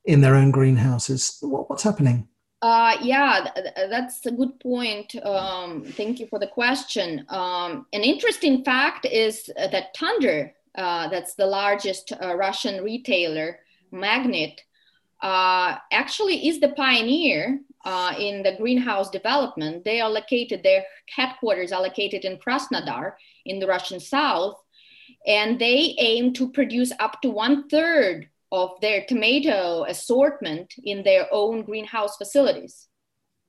in 0.06 0.20
their 0.20 0.36
own 0.36 0.50
greenhouses. 0.50 1.38
What, 1.40 1.68
what's 1.68 1.82
happening? 1.82 2.28
Uh, 2.62 2.96
yeah, 3.02 3.48
th- 3.54 3.90
that's 3.90 4.24
a 4.24 4.30
good 4.30 4.58
point. 4.60 5.14
Um, 5.24 5.84
thank 5.84 6.18
you 6.20 6.26
for 6.26 6.38
the 6.38 6.46
question. 6.46 7.24
Um, 7.28 7.86
an 7.92 8.02
interesting 8.02 8.64
fact 8.64 9.04
is 9.04 9.50
that 9.56 9.94
Tander, 9.94 10.52
uh, 10.76 11.08
that's 11.08 11.34
the 11.34 11.46
largest 11.46 12.12
uh, 12.12 12.34
Russian 12.34 12.82
retailer, 12.82 13.58
Magnit, 13.92 14.58
uh, 15.22 15.76
actually 15.92 16.48
is 16.48 16.60
the 16.60 16.70
pioneer 16.70 17.60
uh, 17.86 18.12
in 18.18 18.42
the 18.42 18.56
greenhouse 18.56 19.08
development. 19.08 19.84
They 19.84 20.00
are 20.00 20.10
located, 20.10 20.62
their 20.62 20.84
headquarters 21.08 21.72
are 21.72 21.82
located 21.82 22.24
in 22.24 22.36
Krasnodar 22.36 23.12
in 23.46 23.60
the 23.60 23.66
Russian 23.66 24.00
south, 24.00 24.56
and 25.26 25.58
they 25.58 25.94
aim 25.98 26.32
to 26.34 26.50
produce 26.50 26.92
up 26.98 27.22
to 27.22 27.30
one 27.30 27.68
third 27.68 28.28
of 28.50 28.70
their 28.80 29.04
tomato 29.06 29.84
assortment 29.84 30.74
in 30.82 31.04
their 31.04 31.28
own 31.32 31.62
greenhouse 31.62 32.16
facilities. 32.16 32.88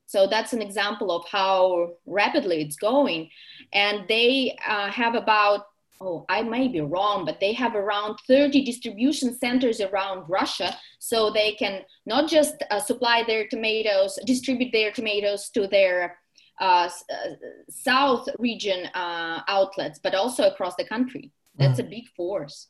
So 0.06 0.27
that's 0.27 0.53
an 0.53 0.62
example 0.62 1.12
of 1.12 1.27
how 1.29 1.94
rapidly 2.06 2.62
it's 2.62 2.77
going. 2.77 3.29
And 3.74 4.08
they 4.08 4.58
uh, 4.67 4.89
have 4.89 5.15
about, 5.15 5.65
oh, 6.01 6.25
I 6.30 6.42
may 6.42 6.68
be 6.68 6.82
wrong, 6.82 7.25
but 7.25 7.39
they 7.39 7.54
have 7.54 7.75
around 7.75 8.18
30 8.27 8.63
distribution 8.63 9.34
centers 9.38 9.82
around 9.82 10.25
Russia. 10.27 10.75
So 11.00 11.32
they 11.32 11.54
can 11.54 11.82
not 12.06 12.30
just 12.30 12.56
uh, 12.72 12.80
supply 12.80 13.24
their 13.25 13.48
tomatoes, 13.48 14.20
distribute 14.25 14.72
their 14.72 14.92
tomatoes 14.92 15.50
to 15.50 15.68
their 15.68 16.18
uh, 16.60 16.89
uh 17.12 17.30
south 17.70 18.27
region 18.39 18.88
uh, 18.96 19.42
outlets, 19.48 20.00
but 20.00 20.16
also 20.16 20.44
across 20.44 20.75
the 20.75 20.86
country. 20.86 21.32
That's 21.58 21.80
mm. 21.80 21.86
a 21.86 21.89
big 21.89 22.08
force. 22.16 22.68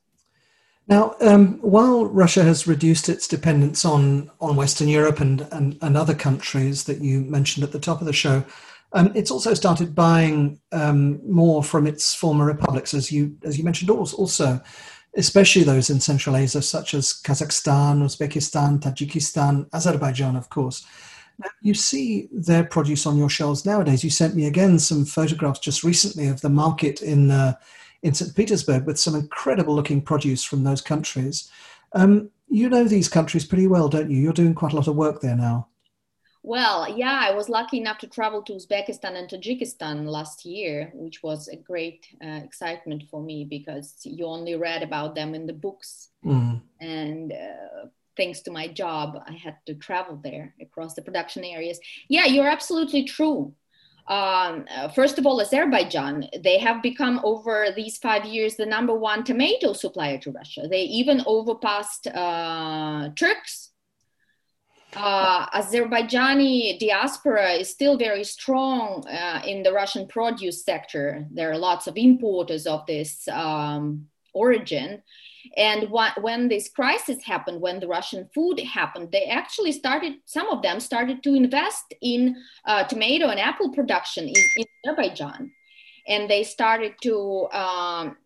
Now, 0.88 1.15
um, 1.19 1.60
while 1.60 2.05
Russia 2.05 2.43
has 2.43 2.65
reduced 2.65 3.10
its 3.10 3.27
dependence 3.27 3.84
on, 3.84 4.31
on 4.39 4.55
Western 4.55 4.88
Europe 4.88 5.19
and, 5.19 5.41
and, 5.51 5.77
and 5.81 5.98
other 5.98 6.15
countries 6.15 6.86
that 6.86 7.01
you 7.01 7.19
mentioned 7.19 7.65
at 7.65 7.74
the 7.74 7.79
top 7.79 8.00
of 8.00 8.07
the 8.07 8.13
show, 8.13 8.46
um, 8.94 9.12
it's 9.15 9.32
also 9.32 9.53
started 9.53 9.94
buying 9.94 10.60
um, 10.72 11.20
more 11.29 11.63
from 11.63 11.88
its 11.88 12.13
former 12.13 12.46
republics, 12.46 12.94
as 12.94 13.12
you 13.12 13.36
as 13.44 13.58
you 13.58 13.63
mentioned. 13.63 13.89
Also, 13.89 14.62
especially 15.15 15.63
those 15.63 15.89
in 15.89 16.00
Central 16.00 16.36
Asia, 16.36 16.62
such 16.62 16.94
as 16.94 17.13
Kazakhstan, 17.24 18.01
Uzbekistan, 18.03 18.79
Tajikistan, 18.79 19.67
Azerbaijan, 19.74 20.36
of 20.36 20.50
course. 20.50 20.86
Now, 21.39 21.50
you 21.62 21.74
see 21.74 22.29
their 22.32 22.63
produce 22.63 23.06
on 23.06 23.17
your 23.17 23.29
shelves 23.29 23.65
nowadays. 23.65 24.03
You 24.03 24.10
sent 24.10 24.36
me 24.36 24.48
again 24.48 24.79
some 24.79 25.06
photographs 25.06 25.60
just 25.60 25.84
recently 25.84 26.27
of 26.27 26.41
the 26.41 26.50
market 26.50 27.01
in 27.01 27.29
uh, 27.29 27.53
in 28.03 28.13
St. 28.13 28.36
Petersburg 28.36 28.86
with 28.86 29.00
some 29.00 29.15
incredible 29.15 29.75
looking 29.75 30.01
produce 30.01 30.44
from 30.44 30.63
those 30.63 30.82
countries. 30.82 31.51
Um, 31.94 32.29
you 32.48 32.70
know 32.70 32.86
these 32.86 33.10
countries 33.10 33.46
pretty 33.46 33.67
well, 33.67 33.89
don't 33.89 34.10
you? 34.10 34.17
You're 34.17 34.34
doing 34.34 34.53
quite 34.53 34.72
a 34.72 34.75
lot 34.75 34.88
of 34.88 34.96
work 34.96 35.22
there 35.22 35.36
now. 35.36 35.67
Well, 36.48 36.88
yeah, 36.88 37.20
I 37.22 37.34
was 37.34 37.50
lucky 37.50 37.77
enough 37.77 37.98
to 38.00 38.08
travel 38.08 38.42
to 38.44 38.54
Uzbekistan 38.54 39.16
and 39.18 39.27
Tajikistan 39.27 40.08
last 40.08 40.46
year, 40.46 40.92
which 40.94 41.22
was 41.22 41.50
a 41.50 41.58
great 41.58 42.08
uh, 42.24 42.39
excitement 42.48 43.04
for 43.12 43.22
me 43.22 43.44
because 43.44 43.96
you 44.04 44.25
only 44.25 44.56
read 44.56 44.82
about 44.82 45.13
them 45.13 45.36
in 45.36 45.46
the 45.46 45.51
books. 45.51 46.10
Mm. 46.24 46.62
And 46.80 47.34
uh, 47.34 47.88
thanks 48.16 48.39
to 48.44 48.51
my 48.51 48.70
job, 48.70 49.22
I 49.27 49.34
had 49.34 49.58
to 49.66 49.75
travel 49.75 50.22
there 50.24 50.56
across 50.62 50.94
the 50.94 51.01
production 51.01 51.44
areas. 51.44 51.82
Yeah, 52.08 52.25
you're 52.25 52.48
absolutely 52.48 53.04
true 53.04 53.54
um, 54.08 54.66
uh, 54.74 54.88
first 54.88 55.20
of 55.20 55.25
all, 55.25 55.42
Azerbaijan, 55.42 56.30
they 56.42 56.60
have 56.60 56.82
become 56.82 57.20
over 57.25 57.68
these 57.75 57.98
five 57.98 58.24
years 58.24 58.56
the 58.56 58.66
number 58.66 58.94
one 58.94 59.24
tomato 59.24 59.74
supplier 59.74 60.18
to 60.20 60.32
Russia. 60.32 60.68
They 60.70 60.84
even 60.84 61.22
overpassed 61.25 62.08
uh, 62.08 63.10
Turks. 63.16 63.72
Uh, 64.96 65.46
Azerbaijani 65.50 66.79
diaspora 66.79 67.51
is 67.51 67.70
still 67.70 67.98
very 67.98 68.24
strong 68.24 69.06
uh, 69.08 69.41
in 69.46 69.62
the 69.62 69.74
Russian 69.74 70.08
produce 70.08 70.63
sector. 70.63 71.25
There 71.32 71.51
are 71.51 71.58
lots 71.58 71.88
of 71.88 71.98
importers 71.98 72.65
of 72.65 72.86
this 72.86 73.27
um, 73.27 74.08
origin. 74.34 75.03
And 75.56 75.89
when 75.89 76.50
this 76.50 76.70
crisis 76.70 77.24
happened, 77.24 77.62
when 77.62 77.79
the 77.79 77.88
Russian 77.88 78.29
food 78.34 78.60
happened, 78.60 79.12
they 79.12 79.25
actually 79.25 79.72
started, 79.72 80.15
some 80.25 80.50
of 80.50 80.62
them 80.62 80.79
started 80.79 81.24
to 81.24 81.36
invest 81.36 81.94
in 82.01 82.36
uh, 82.65 82.84
tomato 82.84 83.29
and 83.29 83.39
apple 83.39 83.72
production 83.72 84.27
in, 84.27 84.36
in, 84.58 84.65
Azerbaijan. 84.86 85.51
And 86.08 86.29
they 86.29 86.44
started 86.44 86.94
to, 87.03 87.48
um, 87.51 88.17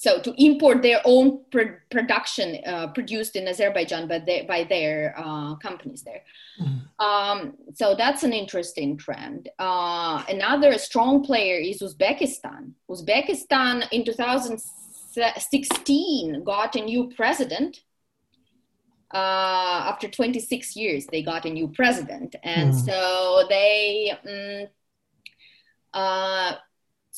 so 0.00 0.18
to 0.18 0.32
import 0.42 0.80
their 0.80 1.02
own 1.04 1.44
pr- 1.50 1.76
production 1.90 2.58
uh, 2.66 2.86
produced 2.86 3.36
in 3.36 3.46
Azerbaijan 3.46 4.08
by, 4.08 4.18
their, 4.18 4.44
by 4.44 4.64
their 4.64 5.14
uh, 5.14 5.56
companies 5.56 6.02
there. 6.02 6.22
Mm. 6.58 6.80
Um, 7.04 7.58
so 7.74 7.94
that's 7.94 8.22
an 8.22 8.32
interesting 8.32 8.96
trend. 8.96 9.50
Uh, 9.58 10.24
another 10.26 10.78
strong 10.78 11.22
player 11.22 11.60
is 11.60 11.82
Uzbekistan. 11.82 12.72
Uzbekistan 12.90 13.86
in 13.92 14.06
2016 14.06 16.44
got 16.44 16.76
a 16.76 16.80
new 16.80 17.12
president. 17.14 17.82
Uh, 19.12 19.84
after 19.86 20.08
26 20.08 20.76
years, 20.76 21.04
they 21.12 21.22
got 21.22 21.44
a 21.44 21.50
new 21.50 21.68
president. 21.68 22.36
And 22.42 22.72
mm. 22.72 22.86
so 22.86 23.44
they 23.50 24.16
um, 24.26 24.66
uh, 25.92 26.54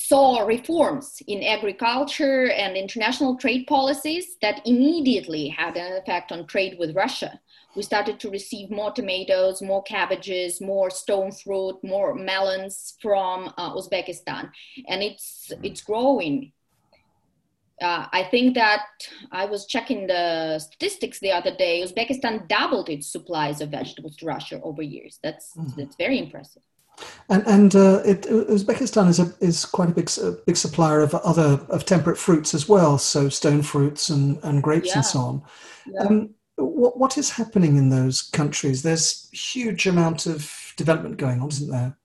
saw 0.09 0.41
reforms 0.45 1.23
in 1.27 1.43
agriculture 1.43 2.51
and 2.51 2.77
international 2.77 3.37
trade 3.37 3.67
policies 3.67 4.37
that 4.43 4.61
immediately 4.67 5.49
had 5.49 5.77
an 5.77 5.97
effect 5.97 6.33
on 6.33 6.47
trade 6.47 6.77
with 6.79 6.97
Russia. 6.97 7.41
We 7.77 7.83
started 7.83 8.21
to 8.21 8.31
receive 8.31 8.71
more 8.71 8.93
tomatoes, 8.93 9.63
more 9.63 9.83
cabbages, 9.83 10.61
more 10.61 10.91
stone 10.91 11.33
fruit, 11.33 11.79
more 11.83 12.15
melons 12.15 12.95
from 13.01 13.53
uh, 13.57 13.75
Uzbekistan, 13.75 14.51
and 14.89 15.03
it's 15.03 15.53
it's 15.63 15.83
growing 15.83 16.53
uh, 17.83 18.07
I 18.13 18.23
think 18.25 18.55
that 18.55 18.87
I 19.33 19.45
was 19.47 19.67
checking 19.67 20.07
the 20.07 20.59
statistics 20.59 21.19
the 21.19 21.33
other 21.33 21.55
day. 21.55 21.83
Uzbekistan 21.83 22.47
doubled 22.49 22.89
its 22.89 23.11
supplies 23.11 23.61
of 23.61 23.71
vegetables 23.71 24.17
to 24.17 24.27
Russia 24.27 24.61
over 24.63 24.83
years. 24.83 25.19
That's 25.23 25.57
mm-hmm. 25.57 25.81
that's 25.81 25.97
very 25.97 26.19
impressive. 26.19 26.63
And 27.29 27.47
and 27.47 27.75
uh, 27.75 28.03
it, 28.05 28.23
Uzbekistan 28.23 29.09
is 29.09 29.19
a 29.19 29.33
is 29.41 29.65
quite 29.65 29.89
a 29.89 29.93
big 29.93 30.11
a 30.23 30.33
big 30.47 30.57
supplier 30.57 31.01
of 31.01 31.15
other 31.15 31.65
of 31.69 31.85
temperate 31.85 32.19
fruits 32.19 32.55
as 32.55 32.69
well, 32.69 32.99
so 32.99 33.29
stone 33.29 33.63
fruits 33.63 34.09
and, 34.09 34.39
and 34.43 34.63
grapes 34.63 34.89
yeah. 34.89 34.97
and 34.97 35.05
so 35.05 35.19
on. 35.21 35.43
Yeah. 35.87 36.01
Um, 36.03 36.35
what 36.57 36.99
what 36.99 37.19
is 37.19 37.31
happening 37.31 37.77
in 37.77 37.89
those 37.89 38.23
countries? 38.23 38.83
There's 38.83 39.31
huge 39.33 39.87
amount 39.87 40.27
of 40.27 40.75
development 40.77 41.17
going 41.17 41.41
on, 41.41 41.49
isn't 41.49 41.71
there? 41.71 41.97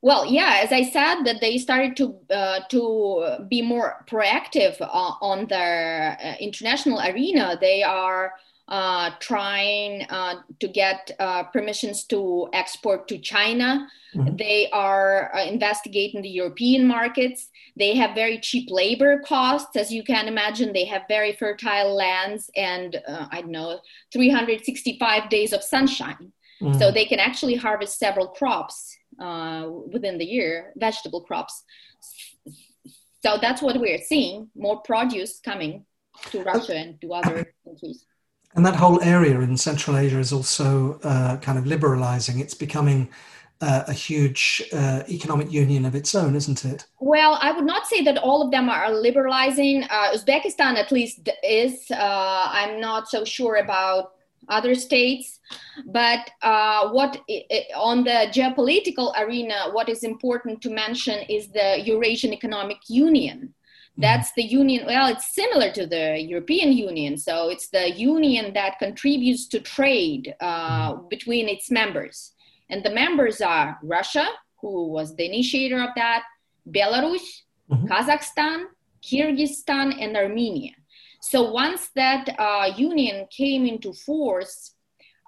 well 0.00 0.24
yeah 0.24 0.60
as 0.62 0.72
i 0.72 0.82
said 0.82 1.24
that 1.24 1.40
they 1.40 1.58
started 1.58 1.96
to 1.96 2.16
uh, 2.30 2.60
to 2.68 3.44
be 3.48 3.62
more 3.62 4.04
proactive 4.08 4.80
uh, 4.80 5.12
on 5.20 5.46
their 5.46 6.16
uh, 6.22 6.34
international 6.40 7.00
arena 7.00 7.56
they 7.60 7.82
are 7.82 8.32
uh, 8.68 9.10
trying 9.20 10.02
uh, 10.10 10.36
to 10.60 10.68
get 10.68 11.10
uh, 11.18 11.44
permissions 11.44 12.04
to 12.04 12.48
export 12.52 13.08
to 13.08 13.18
china 13.18 13.88
mm-hmm. 14.14 14.36
they 14.36 14.68
are 14.72 15.32
investigating 15.46 16.22
the 16.22 16.28
european 16.28 16.86
markets 16.86 17.48
they 17.76 17.94
have 17.94 18.14
very 18.14 18.38
cheap 18.38 18.68
labor 18.70 19.20
costs 19.20 19.76
as 19.76 19.90
you 19.92 20.02
can 20.02 20.28
imagine 20.28 20.72
they 20.72 20.84
have 20.84 21.02
very 21.08 21.32
fertile 21.32 21.94
lands 21.94 22.50
and 22.56 23.00
i 23.32 23.40
don't 23.40 23.50
know 23.50 23.80
365 24.12 25.28
days 25.28 25.52
of 25.52 25.62
sunshine 25.62 26.32
mm-hmm. 26.62 26.78
so 26.78 26.90
they 26.90 27.04
can 27.04 27.18
actually 27.18 27.54
harvest 27.54 27.98
several 27.98 28.28
crops 28.28 28.98
uh, 29.18 29.68
within 29.92 30.18
the 30.18 30.24
year, 30.24 30.72
vegetable 30.76 31.22
crops. 31.22 31.64
So 33.24 33.38
that's 33.40 33.60
what 33.60 33.80
we're 33.80 33.98
seeing 33.98 34.48
more 34.54 34.80
produce 34.80 35.40
coming 35.40 35.84
to 36.30 36.42
Russia 36.42 36.76
and 36.76 37.00
to 37.00 37.14
other 37.14 37.52
countries. 37.64 38.04
And 38.54 38.64
that 38.66 38.76
whole 38.76 39.00
area 39.02 39.40
in 39.40 39.56
Central 39.56 39.96
Asia 39.96 40.18
is 40.18 40.32
also 40.32 40.98
uh, 41.02 41.36
kind 41.38 41.58
of 41.58 41.66
liberalizing. 41.66 42.40
It's 42.40 42.54
becoming 42.54 43.08
uh, 43.60 43.84
a 43.86 43.92
huge 43.92 44.62
uh, 44.72 45.02
economic 45.08 45.52
union 45.52 45.84
of 45.84 45.94
its 45.94 46.14
own, 46.14 46.34
isn't 46.34 46.64
it? 46.64 46.86
Well, 47.00 47.38
I 47.40 47.52
would 47.52 47.64
not 47.64 47.86
say 47.86 48.02
that 48.04 48.18
all 48.18 48.40
of 48.42 48.50
them 48.50 48.68
are 48.68 48.92
liberalizing. 48.92 49.84
Uh, 49.84 50.12
Uzbekistan, 50.12 50.76
at 50.76 50.92
least, 50.92 51.28
is. 51.42 51.90
Uh, 51.90 52.46
I'm 52.50 52.80
not 52.80 53.08
so 53.08 53.24
sure 53.24 53.56
about 53.56 54.12
other 54.48 54.74
states. 54.74 55.40
But 55.86 56.30
uh, 56.42 56.90
what 56.90 57.20
on 57.74 58.04
the 58.04 58.28
geopolitical 58.30 59.12
arena, 59.18 59.70
what 59.72 59.88
is 59.88 60.04
important 60.04 60.60
to 60.62 60.70
mention 60.70 61.20
is 61.28 61.48
the 61.48 61.80
Eurasian 61.84 62.32
Economic 62.32 62.78
Union. 62.88 63.54
Mm-hmm. 63.98 64.02
That's 64.02 64.32
the 64.32 64.44
union. 64.44 64.86
Well, 64.86 65.08
it's 65.08 65.34
similar 65.34 65.72
to 65.72 65.86
the 65.86 66.20
European 66.20 66.72
Union. 66.72 67.16
So 67.16 67.48
it's 67.48 67.68
the 67.68 67.90
union 67.90 68.54
that 68.54 68.78
contributes 68.78 69.48
to 69.48 69.60
trade 69.60 70.34
uh, 70.40 70.92
mm-hmm. 70.92 71.08
between 71.08 71.48
its 71.48 71.70
members. 71.70 72.32
And 72.70 72.84
the 72.84 72.90
members 72.90 73.40
are 73.40 73.78
Russia, 73.82 74.26
who 74.60 74.88
was 74.88 75.16
the 75.16 75.24
initiator 75.24 75.80
of 75.82 75.90
that, 75.96 76.22
Belarus, 76.70 77.42
mm-hmm. 77.70 77.86
Kazakhstan, 77.86 78.66
Kyrgyzstan, 79.02 80.00
and 80.00 80.16
Armenia. 80.16 80.74
So 81.20 81.50
once 81.50 81.88
that 81.96 82.28
uh, 82.38 82.70
union 82.76 83.26
came 83.30 83.66
into 83.66 83.92
force, 83.92 84.74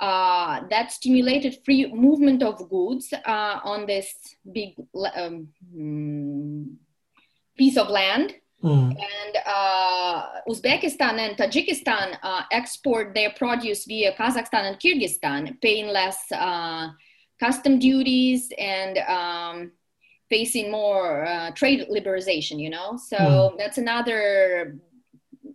uh, 0.01 0.61
that 0.71 0.93
stimulated 0.93 1.59
free 1.65 1.93
movement 1.93 2.43
of 2.43 2.69
goods 2.71 3.13
uh, 3.13 3.61
on 3.65 3.87
this 3.87 4.15
big 4.51 4.75
um, 5.17 5.49
hmm, 5.75 6.65
piece 7.59 7.77
of 7.77 7.89
land. 7.89 8.35
Mm. 8.63 8.91
And 8.91 9.37
uh, 9.47 10.27
Uzbekistan 10.49 11.19
and 11.19 11.37
Tajikistan 11.37 12.19
uh, 12.23 12.43
export 12.53 13.15
their 13.15 13.31
produce 13.31 13.85
via 13.87 14.13
Kazakhstan 14.13 14.65
and 14.69 14.79
Kyrgyzstan, 14.79 15.61
paying 15.63 15.89
less 15.89 16.31
uh, 16.33 16.89
custom 17.39 17.79
duties 17.79 18.53
and 18.59 18.99
um, 18.99 19.73
facing 20.29 20.71
more 20.71 21.25
uh, 21.25 21.51
trade 21.53 21.87
liberalization, 21.91 22.61
you 22.61 22.71
know? 22.71 22.99
So 22.99 23.17
mm. 23.17 23.59
that's 23.59 23.79
another 23.79 24.77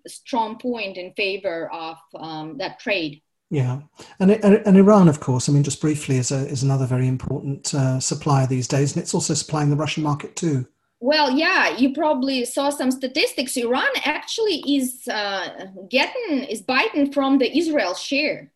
strong 0.07 0.57
point 0.57 0.97
in 0.97 1.13
favor 1.13 1.71
of 1.71 1.97
um, 2.19 2.57
that 2.57 2.79
trade. 2.79 3.21
Yeah, 3.51 3.81
and, 4.19 4.31
and 4.31 4.75
Iran, 4.75 5.07
of 5.07 5.19
course. 5.19 5.47
I 5.47 5.51
mean, 5.51 5.63
just 5.63 5.79
briefly, 5.79 6.17
is 6.17 6.31
a, 6.31 6.47
is 6.47 6.63
another 6.63 6.87
very 6.87 7.07
important 7.07 7.73
uh, 7.75 7.99
supplier 7.99 8.47
these 8.47 8.67
days, 8.67 8.93
and 8.93 9.03
it's 9.03 9.13
also 9.13 9.35
supplying 9.35 9.69
the 9.69 9.75
Russian 9.75 10.01
market 10.01 10.35
too. 10.35 10.67
Well, 11.05 11.29
yeah, 11.29 11.77
you 11.77 11.93
probably 11.93 12.45
saw 12.45 12.71
some 12.71 12.89
statistics. 12.89 13.55
Iran 13.57 13.93
actually 14.05 14.63
is 14.67 15.07
uh, 15.07 15.67
getting 15.87 16.45
is 16.45 16.63
biting 16.63 17.11
from 17.11 17.37
the 17.37 17.55
Israel 17.55 17.93
share. 17.93 18.51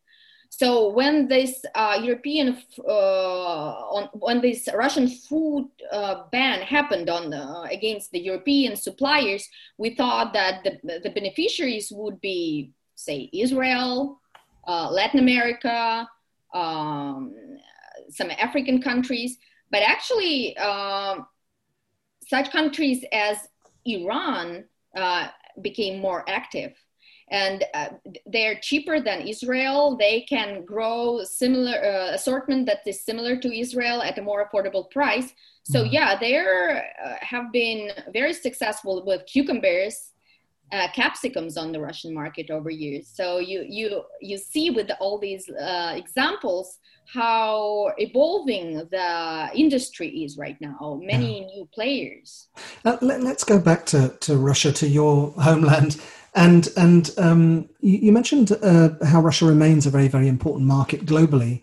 So 0.49 0.89
when 0.89 1.27
this 1.27 1.63
uh, 1.75 1.99
European, 2.01 2.57
uh, 2.79 3.71
on, 3.95 4.09
when 4.13 4.41
this 4.41 4.67
Russian 4.73 5.07
food 5.07 5.69
uh, 5.91 6.23
ban 6.31 6.61
happened 6.63 7.07
on 7.07 7.31
uh, 7.31 7.67
against 7.69 8.09
the 8.13 8.19
European 8.19 8.75
suppliers, 8.75 9.47
we 9.77 9.93
thought 9.93 10.33
that 10.33 10.63
the, 10.63 11.01
the 11.03 11.11
beneficiaries 11.11 11.91
would 11.91 12.19
be, 12.19 12.71
say, 12.95 13.29
Israel, 13.31 14.19
uh, 14.67 14.89
Latin 14.89 15.19
America, 15.19 16.09
um, 16.55 17.35
some 18.09 18.31
African 18.31 18.81
countries, 18.81 19.37
but 19.69 19.83
actually, 19.83 20.57
such 22.29 22.51
countries 22.51 23.03
as 23.12 23.38
Iran 23.86 24.65
uh, 24.95 25.27
became 25.62 26.00
more 26.00 26.24
active 26.29 26.74
and 27.31 27.63
uh, 27.74 27.89
they're 28.25 28.55
cheaper 28.55 29.00
than 29.00 29.27
Israel. 29.27 29.95
They 29.98 30.21
can 30.21 30.65
grow 30.65 31.24
similar 31.24 31.77
uh, 31.77 32.13
assortment 32.13 32.65
that 32.65 32.79
is 32.88 33.03
similar 33.03 33.38
to 33.38 33.55
Israel 33.57 34.01
at 34.01 34.17
a 34.17 34.21
more 34.21 34.48
affordable 34.48 34.89
price. 34.89 35.31
So 35.63 35.83
mm-hmm. 35.83 35.93
yeah, 35.93 36.17
they 36.19 36.38
uh, 36.38 37.15
have 37.21 37.51
been 37.51 37.91
very 38.12 38.33
successful 38.33 39.03
with 39.05 39.25
cucumbers, 39.27 40.12
uh, 40.71 40.88
capsicums 40.95 41.57
on 41.57 41.71
the 41.71 41.79
Russian 41.79 42.13
market 42.13 42.49
over 42.49 42.69
years. 42.69 43.09
So 43.13 43.39
you 43.39 43.65
you 43.67 44.03
you 44.21 44.38
see 44.38 44.69
with 44.69 44.89
all 44.99 45.17
these 45.17 45.49
uh, 45.49 45.93
examples 45.95 46.77
how 47.13 47.91
evolving 47.97 48.75
the 48.91 49.49
industry 49.55 50.09
is 50.23 50.38
right 50.38 50.57
now. 50.61 50.99
Many 51.01 51.41
yeah. 51.41 51.47
new 51.47 51.69
players. 51.73 52.49
Uh, 52.85 52.97
let, 53.01 53.21
us 53.21 53.43
go 53.43 53.59
back 53.59 53.85
to 53.88 54.09
to 54.21 54.38
Russia, 54.38 54.71
to 54.73 54.88
your 54.88 55.31
homeland. 55.31 55.99
And 56.35 56.69
and 56.77 57.09
um, 57.17 57.69
you, 57.79 57.97
you, 57.97 58.11
mentioned 58.11 58.51
uh, 58.51 58.89
how 59.03 59.21
Russia 59.21 59.45
remains 59.45 59.88
a 59.88 59.89
very 59.89 60.07
very 60.07 60.27
important 60.27 60.67
market 60.67 61.05
globally 61.05 61.61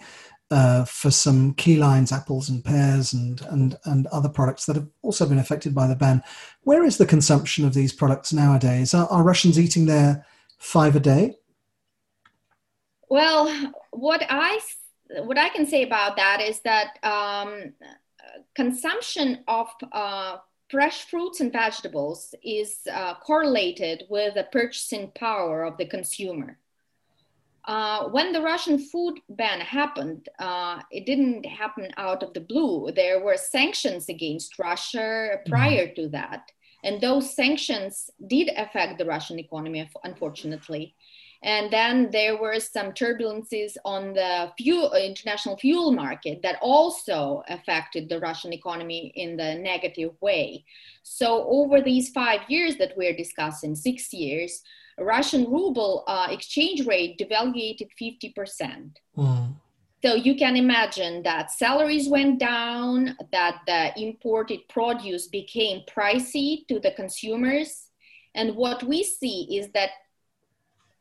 uh, 0.50 0.84
for 0.84 1.10
some 1.10 1.54
key 1.54 1.76
lines, 1.76 2.12
apples 2.12 2.48
and 2.48 2.64
pears, 2.64 3.12
and 3.12 3.40
and 3.50 3.78
and 3.84 4.06
other 4.08 4.28
products 4.28 4.66
that 4.66 4.76
have 4.76 4.88
also 5.02 5.26
been 5.26 5.38
affected 5.38 5.74
by 5.74 5.86
the 5.86 5.96
ban. 5.96 6.22
Where 6.62 6.84
is 6.84 6.98
the 6.98 7.06
consumption 7.06 7.64
of 7.64 7.74
these 7.74 7.92
products 7.92 8.32
nowadays? 8.32 8.94
Are, 8.94 9.08
are 9.08 9.24
Russians 9.24 9.58
eating 9.58 9.86
their 9.86 10.24
five 10.58 10.96
a 10.96 11.00
day? 11.00 11.36
Well, 13.08 13.72
what 13.90 14.22
I 14.28 14.60
what 15.08 15.38
I 15.38 15.48
can 15.48 15.66
say 15.66 15.82
about 15.82 16.16
that 16.16 16.40
is 16.40 16.60
that 16.60 16.98
um, 17.02 17.72
consumption 18.54 19.44
of 19.48 19.68
uh, 19.92 20.38
fresh 20.68 21.04
fruits 21.04 21.40
and 21.40 21.52
vegetables 21.52 22.34
is 22.42 22.80
uh, 22.92 23.14
correlated 23.14 24.04
with 24.08 24.34
the 24.34 24.46
purchasing 24.50 25.10
power 25.14 25.64
of 25.64 25.76
the 25.76 25.86
consumer. 25.86 26.58
Uh, 27.66 28.08
when 28.10 28.32
the 28.32 28.40
Russian 28.40 28.78
food 28.78 29.18
ban 29.28 29.60
happened, 29.60 30.28
uh, 30.38 30.80
it 30.92 31.04
didn't 31.04 31.44
happen 31.44 31.90
out 31.96 32.22
of 32.22 32.32
the 32.32 32.40
blue. 32.40 32.92
There 32.94 33.24
were 33.24 33.36
sanctions 33.36 34.08
against 34.08 34.58
Russia 34.58 35.38
prior 35.46 35.92
to 35.94 36.08
that. 36.10 36.52
And 36.84 37.00
those 37.00 37.34
sanctions 37.34 38.08
did 38.28 38.50
affect 38.56 38.98
the 38.98 39.04
Russian 39.04 39.40
economy, 39.40 39.90
unfortunately. 40.04 40.94
And 41.42 41.72
then 41.72 42.10
there 42.12 42.40
were 42.40 42.60
some 42.60 42.92
turbulences 42.92 43.76
on 43.84 44.14
the 44.14 44.52
fuel, 44.56 44.92
international 44.94 45.56
fuel 45.56 45.92
market 45.92 46.40
that 46.42 46.58
also 46.62 47.42
affected 47.48 48.08
the 48.08 48.20
Russian 48.20 48.52
economy 48.52 49.12
in 49.16 49.36
the 49.36 49.56
negative 49.56 50.12
way. 50.20 50.64
So 51.02 51.44
over 51.48 51.80
these 51.80 52.10
five 52.10 52.40
years 52.48 52.76
that 52.76 52.96
we're 52.96 53.16
discussing, 53.16 53.74
six 53.74 54.12
years, 54.12 54.62
Russian 54.98 55.44
ruble 55.44 56.04
uh, 56.06 56.28
exchange 56.30 56.86
rate 56.86 57.18
devaluated 57.18 57.88
50%. 58.00 58.92
Mm. 59.16 59.54
So 60.04 60.14
you 60.14 60.36
can 60.36 60.56
imagine 60.56 61.22
that 61.24 61.50
salaries 61.50 62.08
went 62.08 62.38
down, 62.38 63.16
that 63.32 63.62
the 63.66 63.92
imported 64.00 64.68
produce 64.68 65.26
became 65.26 65.82
pricey 65.88 66.66
to 66.68 66.78
the 66.78 66.92
consumers. 66.92 67.88
And 68.34 68.54
what 68.54 68.82
we 68.82 69.02
see 69.02 69.58
is 69.58 69.68
that 69.72 69.90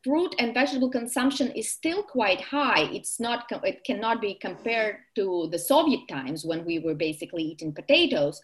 fruit 0.04 0.36
and 0.40 0.54
vegetable 0.54 0.90
consumption 0.90 1.52
is 1.52 1.72
still 1.72 2.04
quite 2.04 2.40
high. 2.40 2.84
It's 2.94 3.20
not, 3.20 3.46
it 3.64 3.84
cannot 3.84 4.22
be 4.22 4.36
compared 4.36 4.98
to 5.16 5.50
the 5.52 5.60
Soviet 5.60 6.08
times 6.08 6.46
when 6.46 6.64
we 6.64 6.80
were 6.80 6.94
basically 6.94 7.44
eating 7.44 7.74
potatoes. 7.74 8.42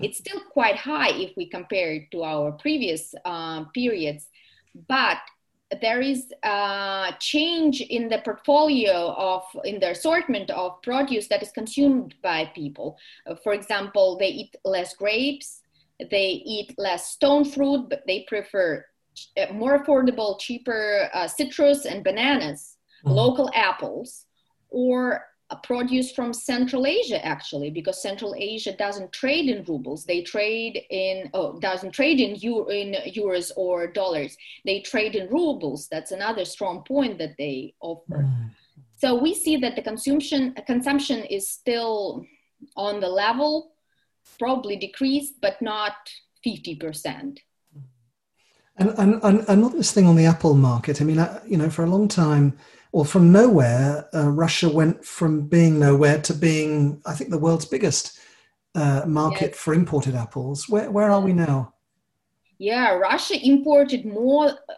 It's 0.00 0.18
still 0.18 0.40
quite 0.50 0.76
high 0.76 1.10
if 1.10 1.36
we 1.36 1.48
compare 1.48 1.92
it 1.92 2.10
to 2.10 2.24
our 2.24 2.52
previous 2.52 3.14
uh, 3.24 3.64
periods. 3.66 4.28
But 4.88 5.18
there 5.80 6.00
is 6.00 6.32
a 6.42 7.14
change 7.18 7.80
in 7.80 8.08
the 8.08 8.18
portfolio 8.18 9.14
of 9.16 9.42
in 9.64 9.80
the 9.80 9.90
assortment 9.90 10.50
of 10.50 10.80
produce 10.82 11.26
that 11.28 11.42
is 11.42 11.50
consumed 11.50 12.14
by 12.22 12.44
people 12.54 12.96
uh, 13.26 13.34
for 13.42 13.54
example 13.54 14.16
they 14.18 14.28
eat 14.28 14.54
less 14.64 14.94
grapes 14.94 15.62
they 16.12 16.42
eat 16.44 16.72
less 16.78 17.08
stone 17.08 17.44
fruit 17.44 17.88
but 17.88 18.02
they 18.06 18.24
prefer 18.28 18.84
uh, 19.36 19.52
more 19.52 19.82
affordable, 19.82 20.38
cheaper 20.38 21.08
uh, 21.14 21.28
citrus 21.28 21.86
and 21.86 22.02
bananas, 22.02 22.76
mm-hmm. 23.04 23.14
local 23.14 23.50
apples, 23.54 24.26
or 24.70 25.24
produce 25.62 26.12
from 26.12 26.32
Central 26.32 26.86
Asia 26.86 27.24
actually, 27.24 27.70
because 27.70 28.02
Central 28.02 28.34
Asia 28.36 28.74
doesn't 28.76 29.12
trade 29.12 29.48
in 29.48 29.64
rubles. 29.64 30.04
They 30.04 30.22
trade 30.22 30.82
in 30.90 31.30
oh 31.34 31.58
doesn't 31.60 31.92
trade 31.92 32.20
in 32.20 32.36
euro, 32.36 32.66
in 32.68 32.94
euros 33.12 33.52
or 33.56 33.86
dollars. 33.86 34.36
They 34.64 34.80
trade 34.80 35.14
in 35.14 35.28
rubles. 35.28 35.88
That's 35.88 36.12
another 36.12 36.44
strong 36.44 36.82
point 36.82 37.18
that 37.18 37.34
they 37.38 37.74
offer. 37.80 38.22
Mm. 38.24 38.50
So 38.96 39.14
we 39.14 39.34
see 39.34 39.56
that 39.58 39.76
the 39.76 39.82
consumption 39.82 40.54
consumption 40.66 41.24
is 41.24 41.48
still 41.48 42.24
on 42.76 43.00
the 43.00 43.08
level, 43.08 43.72
probably 44.38 44.76
decreased, 44.76 45.34
but 45.40 45.60
not 45.60 45.94
fifty 46.42 46.74
percent. 46.74 47.40
And, 48.76 48.90
and, 48.98 49.22
and 49.22 49.44
another 49.46 49.82
thing 49.84 50.06
on 50.06 50.16
the 50.16 50.26
Apple 50.26 50.54
market, 50.54 51.00
I 51.00 51.04
mean, 51.04 51.20
uh, 51.20 51.40
you 51.46 51.56
know, 51.56 51.70
for 51.70 51.84
a 51.84 51.88
long 51.88 52.08
time, 52.08 52.58
or 52.94 53.04
from 53.04 53.32
nowhere, 53.32 54.08
uh, 54.14 54.30
Russia 54.30 54.68
went 54.68 55.04
from 55.04 55.48
being 55.48 55.80
nowhere 55.80 56.22
to 56.22 56.32
being, 56.32 57.02
I 57.04 57.14
think, 57.14 57.30
the 57.30 57.40
world's 57.40 57.64
biggest 57.64 58.20
uh, 58.76 59.02
market 59.04 59.50
yes. 59.50 59.56
for 59.56 59.74
imported 59.74 60.14
apples. 60.14 60.68
Where, 60.68 60.88
where 60.92 61.10
are 61.10 61.20
we 61.20 61.32
now? 61.32 61.74
Yeah, 62.58 62.92
Russia 62.92 63.34
imported 63.44 64.06
more, 64.06 64.46
uh, 64.46 64.74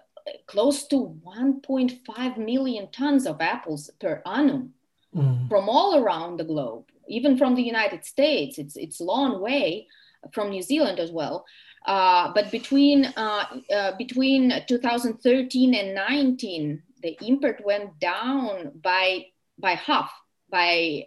close 0.46 0.87
to 0.87 1.14
1.5 1.26 2.38
million 2.38 2.90
tons 2.90 3.26
of 3.26 3.42
apples 3.42 3.90
per 4.00 4.22
annum 4.24 4.72
mm. 5.14 5.46
from 5.50 5.68
all 5.68 6.02
around 6.02 6.38
the 6.38 6.44
globe, 6.44 6.87
even 7.09 7.37
from 7.37 7.55
the 7.55 7.62
United 7.62 8.07
States. 8.07 8.57
It's, 8.57 8.76
it's 8.76 9.00
a 9.00 9.05
long 9.05 9.42
way 9.42 9.88
from 10.33 10.48
New 10.48 10.62
Zealand 10.62 11.00
as 11.00 11.11
well. 11.11 11.44
Uh, 11.85 12.33
but 12.33 12.50
between 12.50 13.05
uh, 13.16 13.44
uh, 13.72 13.92
between 13.96 14.52
2013 14.66 15.74
and 15.74 15.94
19, 15.94 16.83
the 17.02 17.16
import 17.20 17.61
went 17.64 17.98
down 17.98 18.72
by 18.82 19.26
by 19.59 19.74
half, 19.74 20.12
by 20.50 21.06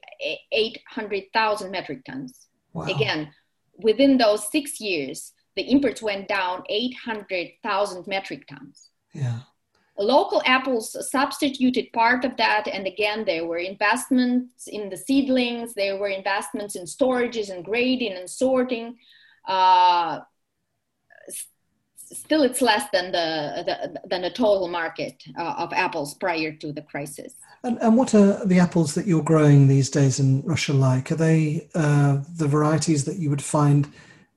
800,000 0.51 1.71
metric 1.71 2.03
tons. 2.03 2.47
Wow. 2.73 2.85
Again, 2.85 3.31
within 3.77 4.17
those 4.17 4.51
six 4.51 4.79
years, 4.79 5.33
the 5.55 5.69
imports 5.69 6.01
went 6.01 6.27
down 6.27 6.63
800,000 6.67 8.07
metric 8.07 8.47
tons. 8.47 8.89
Yeah. 9.13 9.39
Local 9.97 10.41
apples 10.45 10.95
substituted 11.11 11.91
part 11.91 12.23
of 12.23 12.37
that, 12.37 12.67
and 12.67 12.87
again, 12.87 13.25
there 13.25 13.45
were 13.45 13.57
investments 13.57 14.67
in 14.67 14.89
the 14.89 14.95
seedlings, 14.95 15.73
there 15.73 15.97
were 15.97 16.07
investments 16.07 16.75
in 16.75 16.85
storages 16.85 17.49
and 17.49 17.65
grading 17.65 18.13
and 18.13 18.29
sorting. 18.29 18.97
Uh, 19.45 20.21
still 22.11 22.43
it's 22.43 22.61
less 22.61 22.89
than 22.91 23.11
the, 23.11 23.63
the 23.65 23.99
than 24.07 24.21
the 24.21 24.29
total 24.29 24.67
market 24.67 25.23
uh, 25.37 25.55
of 25.57 25.71
apples 25.73 26.13
prior 26.15 26.51
to 26.53 26.71
the 26.71 26.81
crisis. 26.81 27.33
And, 27.63 27.77
and, 27.81 27.97
what 27.97 28.15
are 28.15 28.45
the 28.45 28.59
apples 28.59 28.95
that 28.95 29.05
you're 29.05 29.23
growing 29.23 29.67
these 29.67 29.89
days 29.89 30.19
in 30.19 30.41
Russia 30.43 30.73
like? 30.73 31.11
Are 31.11 31.15
they 31.15 31.67
uh, 31.75 32.19
the 32.37 32.47
varieties 32.47 33.05
that 33.05 33.17
you 33.17 33.29
would 33.29 33.41
find 33.41 33.91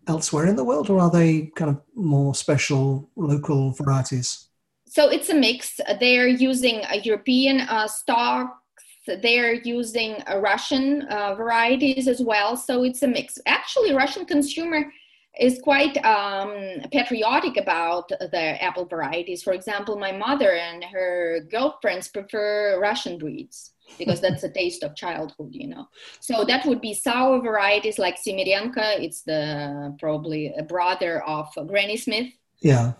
elsewhere 0.06 0.46
in 0.46 0.56
the 0.56 0.64
world, 0.64 0.90
or 0.90 0.98
are 0.98 1.10
they 1.10 1.52
kind 1.54 1.70
of 1.70 1.80
more 1.94 2.34
special 2.34 3.08
local 3.16 3.72
varieties? 3.72 4.48
So 4.86 5.08
it's 5.08 5.30
a 5.30 5.34
mix. 5.34 5.80
They're 6.00 6.28
using 6.28 6.82
a 6.90 6.98
European 6.98 7.60
uh, 7.60 7.88
stocks. 7.88 8.58
They're 9.06 9.54
using 9.54 10.22
Russian 10.36 11.02
uh, 11.02 11.34
varieties 11.34 12.06
as 12.08 12.20
well. 12.20 12.56
So 12.56 12.84
it's 12.84 13.02
a 13.02 13.08
mix. 13.08 13.38
Actually, 13.46 13.94
Russian 13.94 14.26
consumer 14.26 14.92
is 15.40 15.60
quite 15.62 15.96
um, 16.04 16.80
patriotic 16.90 17.56
about 17.56 18.08
the 18.08 18.62
apple 18.62 18.84
varieties. 18.84 19.42
For 19.42 19.52
example, 19.52 19.96
my 19.98 20.12
mother 20.12 20.52
and 20.52 20.84
her 20.84 21.40
girlfriends 21.50 22.08
prefer 22.08 22.78
Russian 22.78 23.18
breeds 23.18 23.72
because 23.98 24.20
that's 24.20 24.42
the 24.42 24.48
taste 24.54 24.82
of 24.82 24.94
childhood, 24.94 25.50
you 25.52 25.68
know. 25.68 25.88
So 26.20 26.44
that 26.44 26.66
would 26.66 26.80
be 26.80 26.92
sour 26.92 27.40
varieties 27.40 27.98
like 27.98 28.16
Semerenko. 28.16 29.00
It's 29.00 29.22
the 29.22 29.96
probably 29.98 30.52
a 30.58 30.62
brother 30.62 31.22
of 31.24 31.48
Granny 31.66 31.96
Smith. 31.96 32.28
Yeah. 32.60 32.92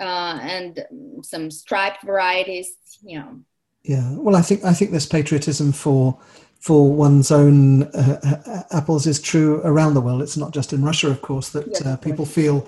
Uh, 0.00 0.38
and 0.42 0.84
some 1.22 1.50
striped 1.50 2.04
varieties, 2.04 2.76
you 3.02 3.18
know. 3.18 3.40
Yeah. 3.84 4.16
Well, 4.16 4.36
I 4.36 4.42
think 4.42 4.64
I 4.64 4.72
think 4.72 4.90
there's 4.90 5.06
patriotism 5.06 5.72
for 5.72 6.18
for 6.64 6.90
one's 6.90 7.30
own 7.30 7.82
uh, 7.92 8.18
uh, 8.46 8.62
apples 8.74 9.06
is 9.06 9.20
true 9.20 9.60
around 9.64 9.92
the 9.92 10.00
world. 10.00 10.22
It's 10.22 10.38
not 10.38 10.54
just 10.54 10.72
in 10.72 10.82
Russia, 10.82 11.10
of 11.10 11.20
course, 11.20 11.50
that 11.50 11.66
yes, 11.66 11.84
uh, 11.84 11.98
people 11.98 12.24
feel 12.24 12.66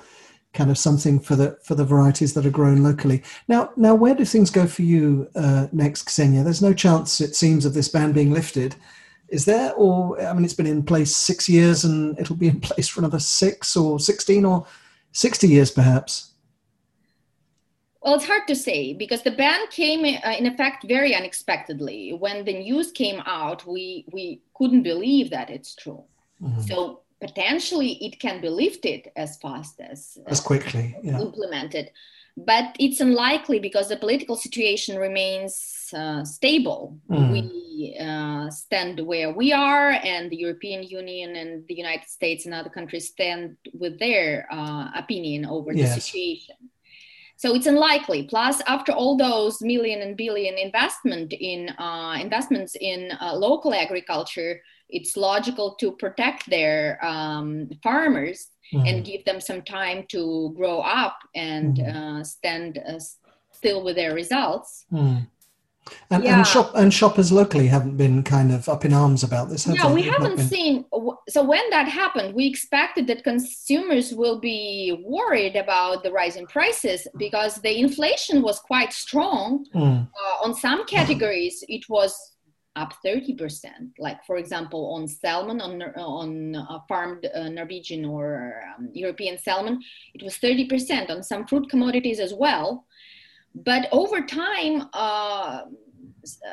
kind 0.53 0.71
of 0.71 0.77
something 0.77 1.19
for 1.19 1.35
the 1.35 1.59
for 1.65 1.75
the 1.75 1.85
varieties 1.87 2.35
that 2.35 2.45
are 2.45 2.51
grown 2.51 2.83
locally. 2.83 3.23
Now, 3.49 3.71
now, 3.75 3.95
where 3.95 4.15
do 4.15 4.27
things 4.27 4.51
go 4.51 4.67
for 4.67 4.83
you 4.83 5.31
uh, 5.35 5.69
next, 5.73 6.09
Ksenia? 6.09 6.45
There's 6.45 6.61
no 6.61 6.75
chance, 6.75 7.23
it 7.23 7.35
seems, 7.35 7.65
of 7.65 7.73
this 7.73 7.89
ban 7.89 8.13
being 8.13 8.33
lifted. 8.33 8.77
Is 9.29 9.47
there, 9.47 9.73
or 9.73 10.21
I 10.21 10.35
mean, 10.35 10.45
it's 10.45 10.53
been 10.53 10.67
in 10.67 10.83
place 10.83 11.17
six 11.17 11.49
years, 11.49 11.87
and 11.87 12.19
it'll 12.19 12.37
be 12.37 12.49
in 12.49 12.61
place 12.69 12.89
for 12.89 13.01
another 13.01 13.19
six 13.19 13.79
or 13.79 13.99
sixteen 13.99 14.45
or 14.45 14.67
sixty 15.13 15.49
years, 15.49 15.71
perhaps. 15.71 16.33
Well, 18.07 18.15
it's 18.15 18.25
hard 18.25 18.47
to 18.47 18.55
say 18.55 18.93
because 18.93 19.23
the 19.25 19.33
ban 19.33 19.67
came 19.71 20.05
uh, 20.05 20.31
in 20.39 20.47
effect 20.47 20.85
very 20.87 21.13
unexpectedly. 21.13 22.13
When 22.13 22.45
the 22.45 22.53
news 22.53 22.93
came 22.93 23.21
out, 23.27 23.67
we 23.67 24.05
we 24.13 24.43
couldn't 24.55 24.85
believe 24.85 25.31
that 25.31 25.51
it's 25.51 25.75
true. 25.75 26.05
Mm-hmm. 26.41 26.61
So 26.69 27.01
potentially 27.21 27.95
it 27.95 28.21
can 28.21 28.41
be 28.41 28.49
lifted 28.49 29.11
as 29.17 29.39
fast 29.39 29.81
as 29.81 30.19
as 30.29 30.39
quickly 30.39 30.95
yeah. 31.03 31.21
implemented, 31.21 31.91
but 32.37 32.77
it's 32.79 33.01
unlikely 33.01 33.59
because 33.59 33.89
the 33.89 33.97
political 33.97 34.37
situation 34.37 34.99
remains 34.99 35.93
uh, 35.93 36.25
stable. 36.25 36.97
Mm. 37.11 37.33
We 37.33 37.97
uh, 37.99 38.51
stand 38.51 39.01
where 39.01 39.33
we 39.33 39.53
are, 39.53 39.91
and 39.91 40.31
the 40.31 40.37
European 40.37 40.85
Union 40.85 41.35
and 41.35 41.67
the 41.67 41.75
United 41.75 42.09
States 42.09 42.47
and 42.47 42.55
other 42.55 42.71
countries 42.71 43.09
stand 43.09 43.57
with 43.73 43.99
their 43.99 44.47
uh, 44.53 44.91
opinion 44.95 45.45
over 45.45 45.73
yes. 45.73 45.93
the 45.93 46.01
situation. 46.01 46.57
So 47.37 47.55
it's 47.55 47.67
unlikely. 47.67 48.25
Plus, 48.25 48.63
after 48.67 48.93
all 48.93 49.17
those 49.17 49.61
million 49.61 50.01
and 50.03 50.17
billion 50.17 50.57
investment 50.57 51.33
in 51.33 51.69
uh, 51.79 52.17
investments 52.21 52.77
in 52.81 53.13
uh, 53.21 53.35
local 53.35 53.75
agriculture, 53.75 54.61
it's 54.89 55.17
logical 55.17 55.75
to 55.81 55.93
protect 55.93 56.49
their 56.49 57.05
um, 57.05 57.69
farmers 57.83 58.49
mm. 58.73 58.89
and 58.89 59.05
give 59.05 59.25
them 59.25 59.41
some 59.41 59.63
time 59.63 60.07
to 60.09 60.55
grow 60.57 60.81
up 60.81 61.19
and 61.35 61.77
mm. 61.77 61.95
uh, 61.95 62.25
stand 62.25 62.79
uh, 62.89 62.99
still 63.53 63.85
with 63.85 63.97
their 63.97 64.15
results. 64.15 64.87
Mm. 64.93 65.27
And, 66.11 66.25
yeah. 66.25 66.39
and 66.39 66.47
shop 66.47 66.73
and 66.75 66.93
shoppers 66.93 67.31
locally 67.33 67.67
haven't 67.67 67.97
been 67.97 68.23
kind 68.23 68.53
of 68.53 68.69
up 68.69 68.85
in 68.85 68.93
arms 68.93 69.23
about 69.23 69.49
this. 69.49 69.65
Have 69.65 69.77
yeah, 69.77 69.93
we 69.93 70.03
haven't 70.03 70.39
seen. 70.39 70.85
So 71.29 71.45
when 71.45 71.69
that 71.71 71.89
happened, 71.89 72.35
we 72.35 72.47
expected 72.47 73.07
that 73.09 73.25
consumers 73.25 74.13
will 74.13 74.41
be 74.41 75.03
worried 75.05 75.57
about 75.57 76.03
the 76.03 76.13
rising 76.13 76.47
prices 76.47 77.07
because 77.17 77.57
the 77.57 77.79
inflation 77.79 78.43
was 78.43 78.59
quite 78.61 78.93
strong. 78.93 79.67
Mm. 79.75 80.07
Uh, 80.07 80.45
on 80.45 80.55
some 80.55 80.87
categories, 80.87 81.65
it 81.69 81.89
was 81.89 82.37
up 82.77 82.93
30%. 83.05 83.69
Like 83.99 84.25
for 84.27 84.37
example, 84.37 84.95
on 84.95 85.09
salmon, 85.09 85.61
on 85.61 85.83
on 85.83 86.57
uh, 86.57 86.79
farmed 86.89 87.27
uh, 87.35 87.49
Norwegian 87.49 88.05
or 88.05 88.63
um, 88.77 88.91
European 88.93 89.39
salmon, 89.39 89.81
it 90.15 90.23
was 90.23 90.37
30%. 90.39 91.11
On 91.11 91.23
some 91.23 91.47
fruit 91.47 91.69
commodities 91.69 92.21
as 92.21 92.35
well 92.35 92.87
but 93.65 93.89
over 93.93 94.21
time, 94.21 94.89
uh, 94.93 95.63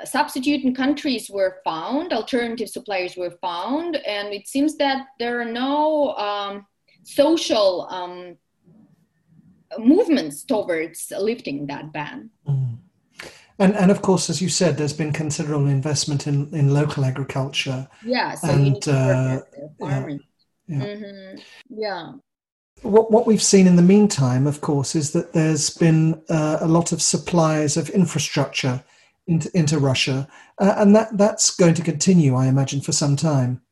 substituting 0.05 0.73
countries 0.73 1.29
were 1.29 1.57
found, 1.63 2.13
alternative 2.13 2.69
suppliers 2.69 3.17
were 3.17 3.31
found, 3.41 3.97
and 3.97 4.33
it 4.33 4.47
seems 4.47 4.77
that 4.77 5.07
there 5.19 5.41
are 5.41 5.45
no 5.45 6.13
um, 6.15 6.65
social 7.03 7.87
um, 7.89 8.37
movements 9.79 10.43
towards 10.43 11.11
lifting 11.17 11.67
that 11.67 11.91
ban. 11.91 12.29
Mm. 12.47 12.77
And, 13.59 13.75
and 13.75 13.91
of 13.91 14.01
course, 14.01 14.29
as 14.29 14.41
you 14.41 14.49
said, 14.49 14.77
there's 14.77 14.93
been 14.93 15.13
considerable 15.13 15.67
investment 15.67 16.25
in, 16.27 16.53
in 16.55 16.73
local 16.73 17.05
agriculture. 17.05 17.87
Yeah, 18.03 18.33
so 18.35 18.49
and, 18.49 18.87
uh, 18.87 19.41
farming. 19.79 20.19
Yeah. 20.67 20.77
Yeah. 20.77 20.85
Mm-hmm. 20.85 21.39
yeah 21.69 22.11
what, 22.83 23.11
what 23.11 23.25
we've 23.25 23.41
seen 23.41 23.65
in 23.65 23.75
the 23.75 23.81
meantime, 23.81 24.45
of 24.45 24.61
course, 24.61 24.95
is 24.95 25.11
that 25.13 25.33
there's 25.33 25.69
been 25.71 26.21
uh, 26.29 26.57
a 26.61 26.67
lot 26.67 26.91
of 26.91 27.01
supplies 27.01 27.77
of 27.77 27.89
infrastructure 27.89 28.83
into, 29.25 29.49
into 29.57 29.79
Russia, 29.79 30.27
uh, 30.59 30.75
and 30.77 30.95
that, 30.95 31.17
that's 31.17 31.55
going 31.55 31.73
to 31.73 31.81
continue, 31.81 32.35
I 32.35 32.45
imagine, 32.45 32.81
for 32.81 32.91
some 32.91 33.15
time 33.15 33.62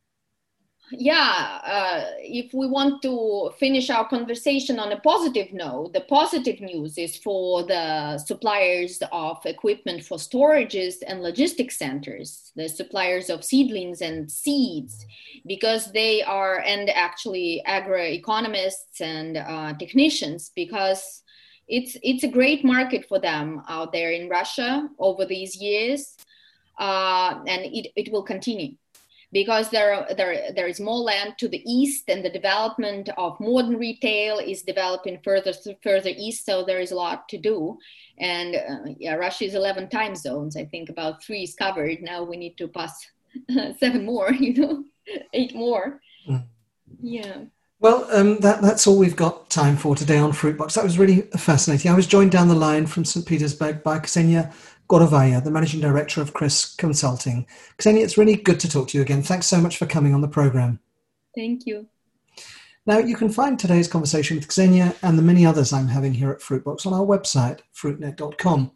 yeah, 0.92 1.60
uh, 1.64 2.12
if 2.20 2.54
we 2.54 2.68
want 2.68 3.02
to 3.02 3.52
finish 3.58 3.90
our 3.90 4.08
conversation 4.08 4.78
on 4.80 4.92
a 4.92 5.00
positive 5.00 5.54
note, 5.54 5.94
the 5.94 6.02
positive 6.02 6.60
news 6.60 6.98
is 6.98 7.16
for 7.16 7.64
the 7.64 8.18
suppliers 8.18 9.02
of 9.12 9.38
equipment 9.46 10.04
for 10.04 10.18
storages 10.18 10.96
and 11.08 11.22
logistics 11.22 11.78
centers, 11.78 12.52
the 12.56 12.68
suppliers 12.68 13.30
of 13.30 13.44
seedlings 13.44 14.02
and 14.02 14.30
seeds, 14.30 15.06
because 15.46 15.92
they 15.94 16.24
are, 16.24 16.60
and 16.60 16.90
actually 16.90 17.64
agroeconomists 17.68 19.00
and 19.00 19.38
uh, 19.38 19.74
technicians, 19.78 20.52
because 20.56 21.24
it's 21.68 21.96
it's 22.04 22.24
a 22.24 22.28
great 22.28 22.66
market 22.66 23.06
for 23.08 23.20
them 23.20 23.62
out 23.70 23.94
there 23.94 24.12
in 24.12 24.28
Russia 24.28 24.90
over 25.00 25.26
these 25.26 25.56
years, 25.56 26.18
uh, 26.80 27.40
and 27.48 27.62
it, 27.66 27.92
it 27.96 28.12
will 28.12 28.24
continue 28.24 28.76
because 29.32 29.70
there, 29.70 30.06
there, 30.18 30.52
there 30.56 30.68
is 30.68 30.80
more 30.80 31.00
land 31.00 31.36
to 31.38 31.48
the 31.48 31.64
east 31.66 32.10
and 32.10 32.24
the 32.24 32.30
development 32.30 33.10
of 33.18 33.40
modern 33.40 33.78
retail 33.78 34.40
is 34.40 34.62
developing 34.62 35.20
further 35.24 35.54
further 35.84 36.12
east 36.16 36.46
so 36.46 36.64
there 36.64 36.80
is 36.80 36.92
a 36.92 36.96
lot 36.96 37.28
to 37.30 37.38
do 37.38 37.78
and 38.20 38.56
uh, 38.56 38.92
yeah 39.00 39.16
russia 39.16 39.46
is 39.46 39.56
11 39.56 39.90
time 39.90 40.16
zones 40.16 40.56
i 40.56 40.66
think 40.66 40.90
about 40.90 41.24
three 41.24 41.44
is 41.44 41.56
covered 41.56 42.02
now 42.02 42.24
we 42.24 42.38
need 42.38 42.58
to 42.58 42.68
pass 42.68 43.08
seven 43.80 44.06
more 44.06 44.32
you 44.40 44.54
know 44.54 44.84
eight 45.34 45.56
more 45.56 46.02
mm. 46.28 46.44
yeah 47.02 47.42
well, 47.82 48.08
um, 48.12 48.38
that, 48.42 48.62
that's 48.62 48.86
all 48.86 48.96
we've 48.96 49.16
got 49.16 49.50
time 49.50 49.76
for 49.76 49.96
today 49.96 50.20
on 50.20 50.34
Fruitbox. 50.34 50.76
That 50.76 50.84
was 50.84 51.00
really 51.00 51.22
fascinating. 51.36 51.90
I 51.90 51.96
was 51.96 52.06
joined 52.06 52.32
down 52.32 52.48
the 52.48 52.54
line 52.54 52.86
from 52.86 53.04
St. 53.04 53.26
Petersburg 53.26 53.82
by 53.82 53.98
Ksenia 53.98 54.54
Gorovaya, 54.92 55.42
the 55.42 55.52
Managing 55.52 55.80
Director 55.80 56.22
of 56.22 56.34
Crisp 56.34 56.78
Consulting. 56.78 57.48
Ksenia, 57.78 58.04
it's 58.04 58.18
really 58.18 58.36
good 58.36 58.60
to 58.60 58.70
talk 58.70 58.90
to 58.90 58.98
you 58.98 59.02
again. 59.02 59.24
Thanks 59.24 59.48
so 59.48 59.62
much 59.62 59.78
for 59.78 59.86
coming 59.86 60.14
on 60.14 60.20
the 60.20 60.28
program. 60.28 60.82
Thank 61.34 61.66
you. 61.66 61.88
Now, 62.86 62.98
you 62.98 63.16
can 63.16 63.30
find 63.30 63.58
today's 63.58 63.88
conversation 63.88 64.36
with 64.36 64.50
Ksenia 64.50 64.98
and 65.02 65.18
the 65.18 65.24
many 65.24 65.46
others 65.46 65.72
I'm 65.72 65.88
having 65.88 66.14
here 66.14 66.30
at 66.30 66.42
Fruitbox 66.42 66.86
on 66.86 66.94
our 66.94 67.06
website, 67.06 67.60
fruitnet.com. 67.74 68.72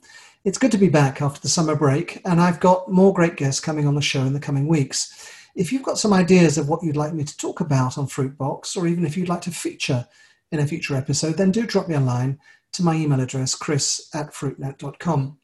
It's 0.46 0.58
good 0.58 0.72
to 0.72 0.78
be 0.78 0.88
back 0.88 1.22
after 1.22 1.42
the 1.42 1.50
summer 1.50 1.76
break, 1.76 2.22
and 2.24 2.40
I've 2.40 2.62
got 2.62 2.90
more 2.90 3.14
great 3.14 3.36
guests 3.36 3.60
coming 3.60 3.86
on 3.86 3.96
the 3.96 4.02
show 4.02 4.22
in 4.22 4.32
the 4.32 4.40
coming 4.40 4.70
weeks. 4.70 5.30
If 5.54 5.74
you've 5.74 5.84
got 5.84 6.00
some 6.00 6.14
ideas 6.14 6.58
of 6.58 6.70
what 6.70 6.82
you'd 6.82 6.96
like 6.96 7.14
me 7.14 7.26
to 7.26 7.38
talk 7.38 7.60
about 7.60 7.98
on 7.98 8.08
Fruitbox, 8.08 8.78
or 8.78 8.88
even 8.88 9.06
if 9.06 9.18
you'd 9.18 9.28
like 9.28 9.42
to 9.42 9.52
feature 9.52 10.08
in 10.54 10.62
a 10.62 10.66
future 10.66 10.96
episode, 10.96 11.36
then 11.36 11.52
do 11.52 11.66
drop 11.66 11.90
me 11.90 11.96
a 11.96 12.00
line 12.00 12.40
to 12.72 12.84
my 12.84 12.96
email 12.96 13.20
address, 13.20 13.54
chris 13.54 14.08
at 14.14 14.32
fruitnet.com. 14.32 15.40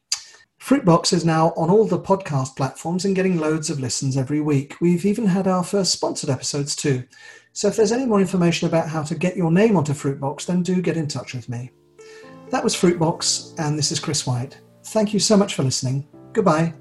Fruitbox 0.64 1.12
is 1.12 1.24
now 1.24 1.52
on 1.56 1.70
all 1.70 1.84
the 1.84 1.98
podcast 1.98 2.54
platforms 2.54 3.04
and 3.04 3.16
getting 3.16 3.36
loads 3.36 3.68
of 3.68 3.80
listens 3.80 4.16
every 4.16 4.40
week. 4.40 4.76
We've 4.80 5.04
even 5.04 5.26
had 5.26 5.48
our 5.48 5.64
first 5.64 5.90
sponsored 5.90 6.30
episodes 6.30 6.76
too. 6.76 7.02
So 7.52 7.66
if 7.66 7.74
there's 7.74 7.90
any 7.90 8.06
more 8.06 8.20
information 8.20 8.68
about 8.68 8.88
how 8.88 9.02
to 9.02 9.16
get 9.16 9.36
your 9.36 9.50
name 9.50 9.76
onto 9.76 9.92
Fruitbox, 9.92 10.46
then 10.46 10.62
do 10.62 10.80
get 10.80 10.96
in 10.96 11.08
touch 11.08 11.34
with 11.34 11.48
me. 11.48 11.72
That 12.50 12.62
was 12.62 12.76
Fruitbox, 12.76 13.58
and 13.58 13.76
this 13.76 13.90
is 13.90 13.98
Chris 13.98 14.24
White. 14.24 14.60
Thank 14.84 15.12
you 15.12 15.18
so 15.18 15.36
much 15.36 15.56
for 15.56 15.64
listening. 15.64 16.06
Goodbye. 16.32 16.72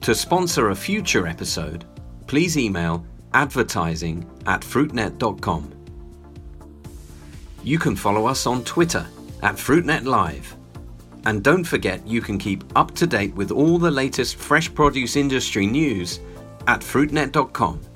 To 0.00 0.14
sponsor 0.14 0.70
a 0.70 0.74
future 0.74 1.26
episode, 1.26 1.84
please 2.34 2.58
email 2.58 3.06
advertising 3.32 4.28
at 4.46 4.62
fruitnet.com. 4.62 5.72
You 7.62 7.78
can 7.78 7.94
follow 7.94 8.26
us 8.26 8.44
on 8.44 8.64
Twitter 8.64 9.06
at 9.44 9.54
FruitNet 9.54 10.04
Live. 10.04 10.56
And 11.26 11.44
don't 11.44 11.62
forget 11.62 12.04
you 12.04 12.20
can 12.20 12.36
keep 12.36 12.64
up 12.74 12.92
to 12.96 13.06
date 13.06 13.32
with 13.36 13.52
all 13.52 13.78
the 13.78 13.88
latest 13.88 14.34
fresh 14.34 14.74
produce 14.74 15.14
industry 15.14 15.64
news 15.64 16.18
at 16.66 16.80
fruitnet.com. 16.80 17.93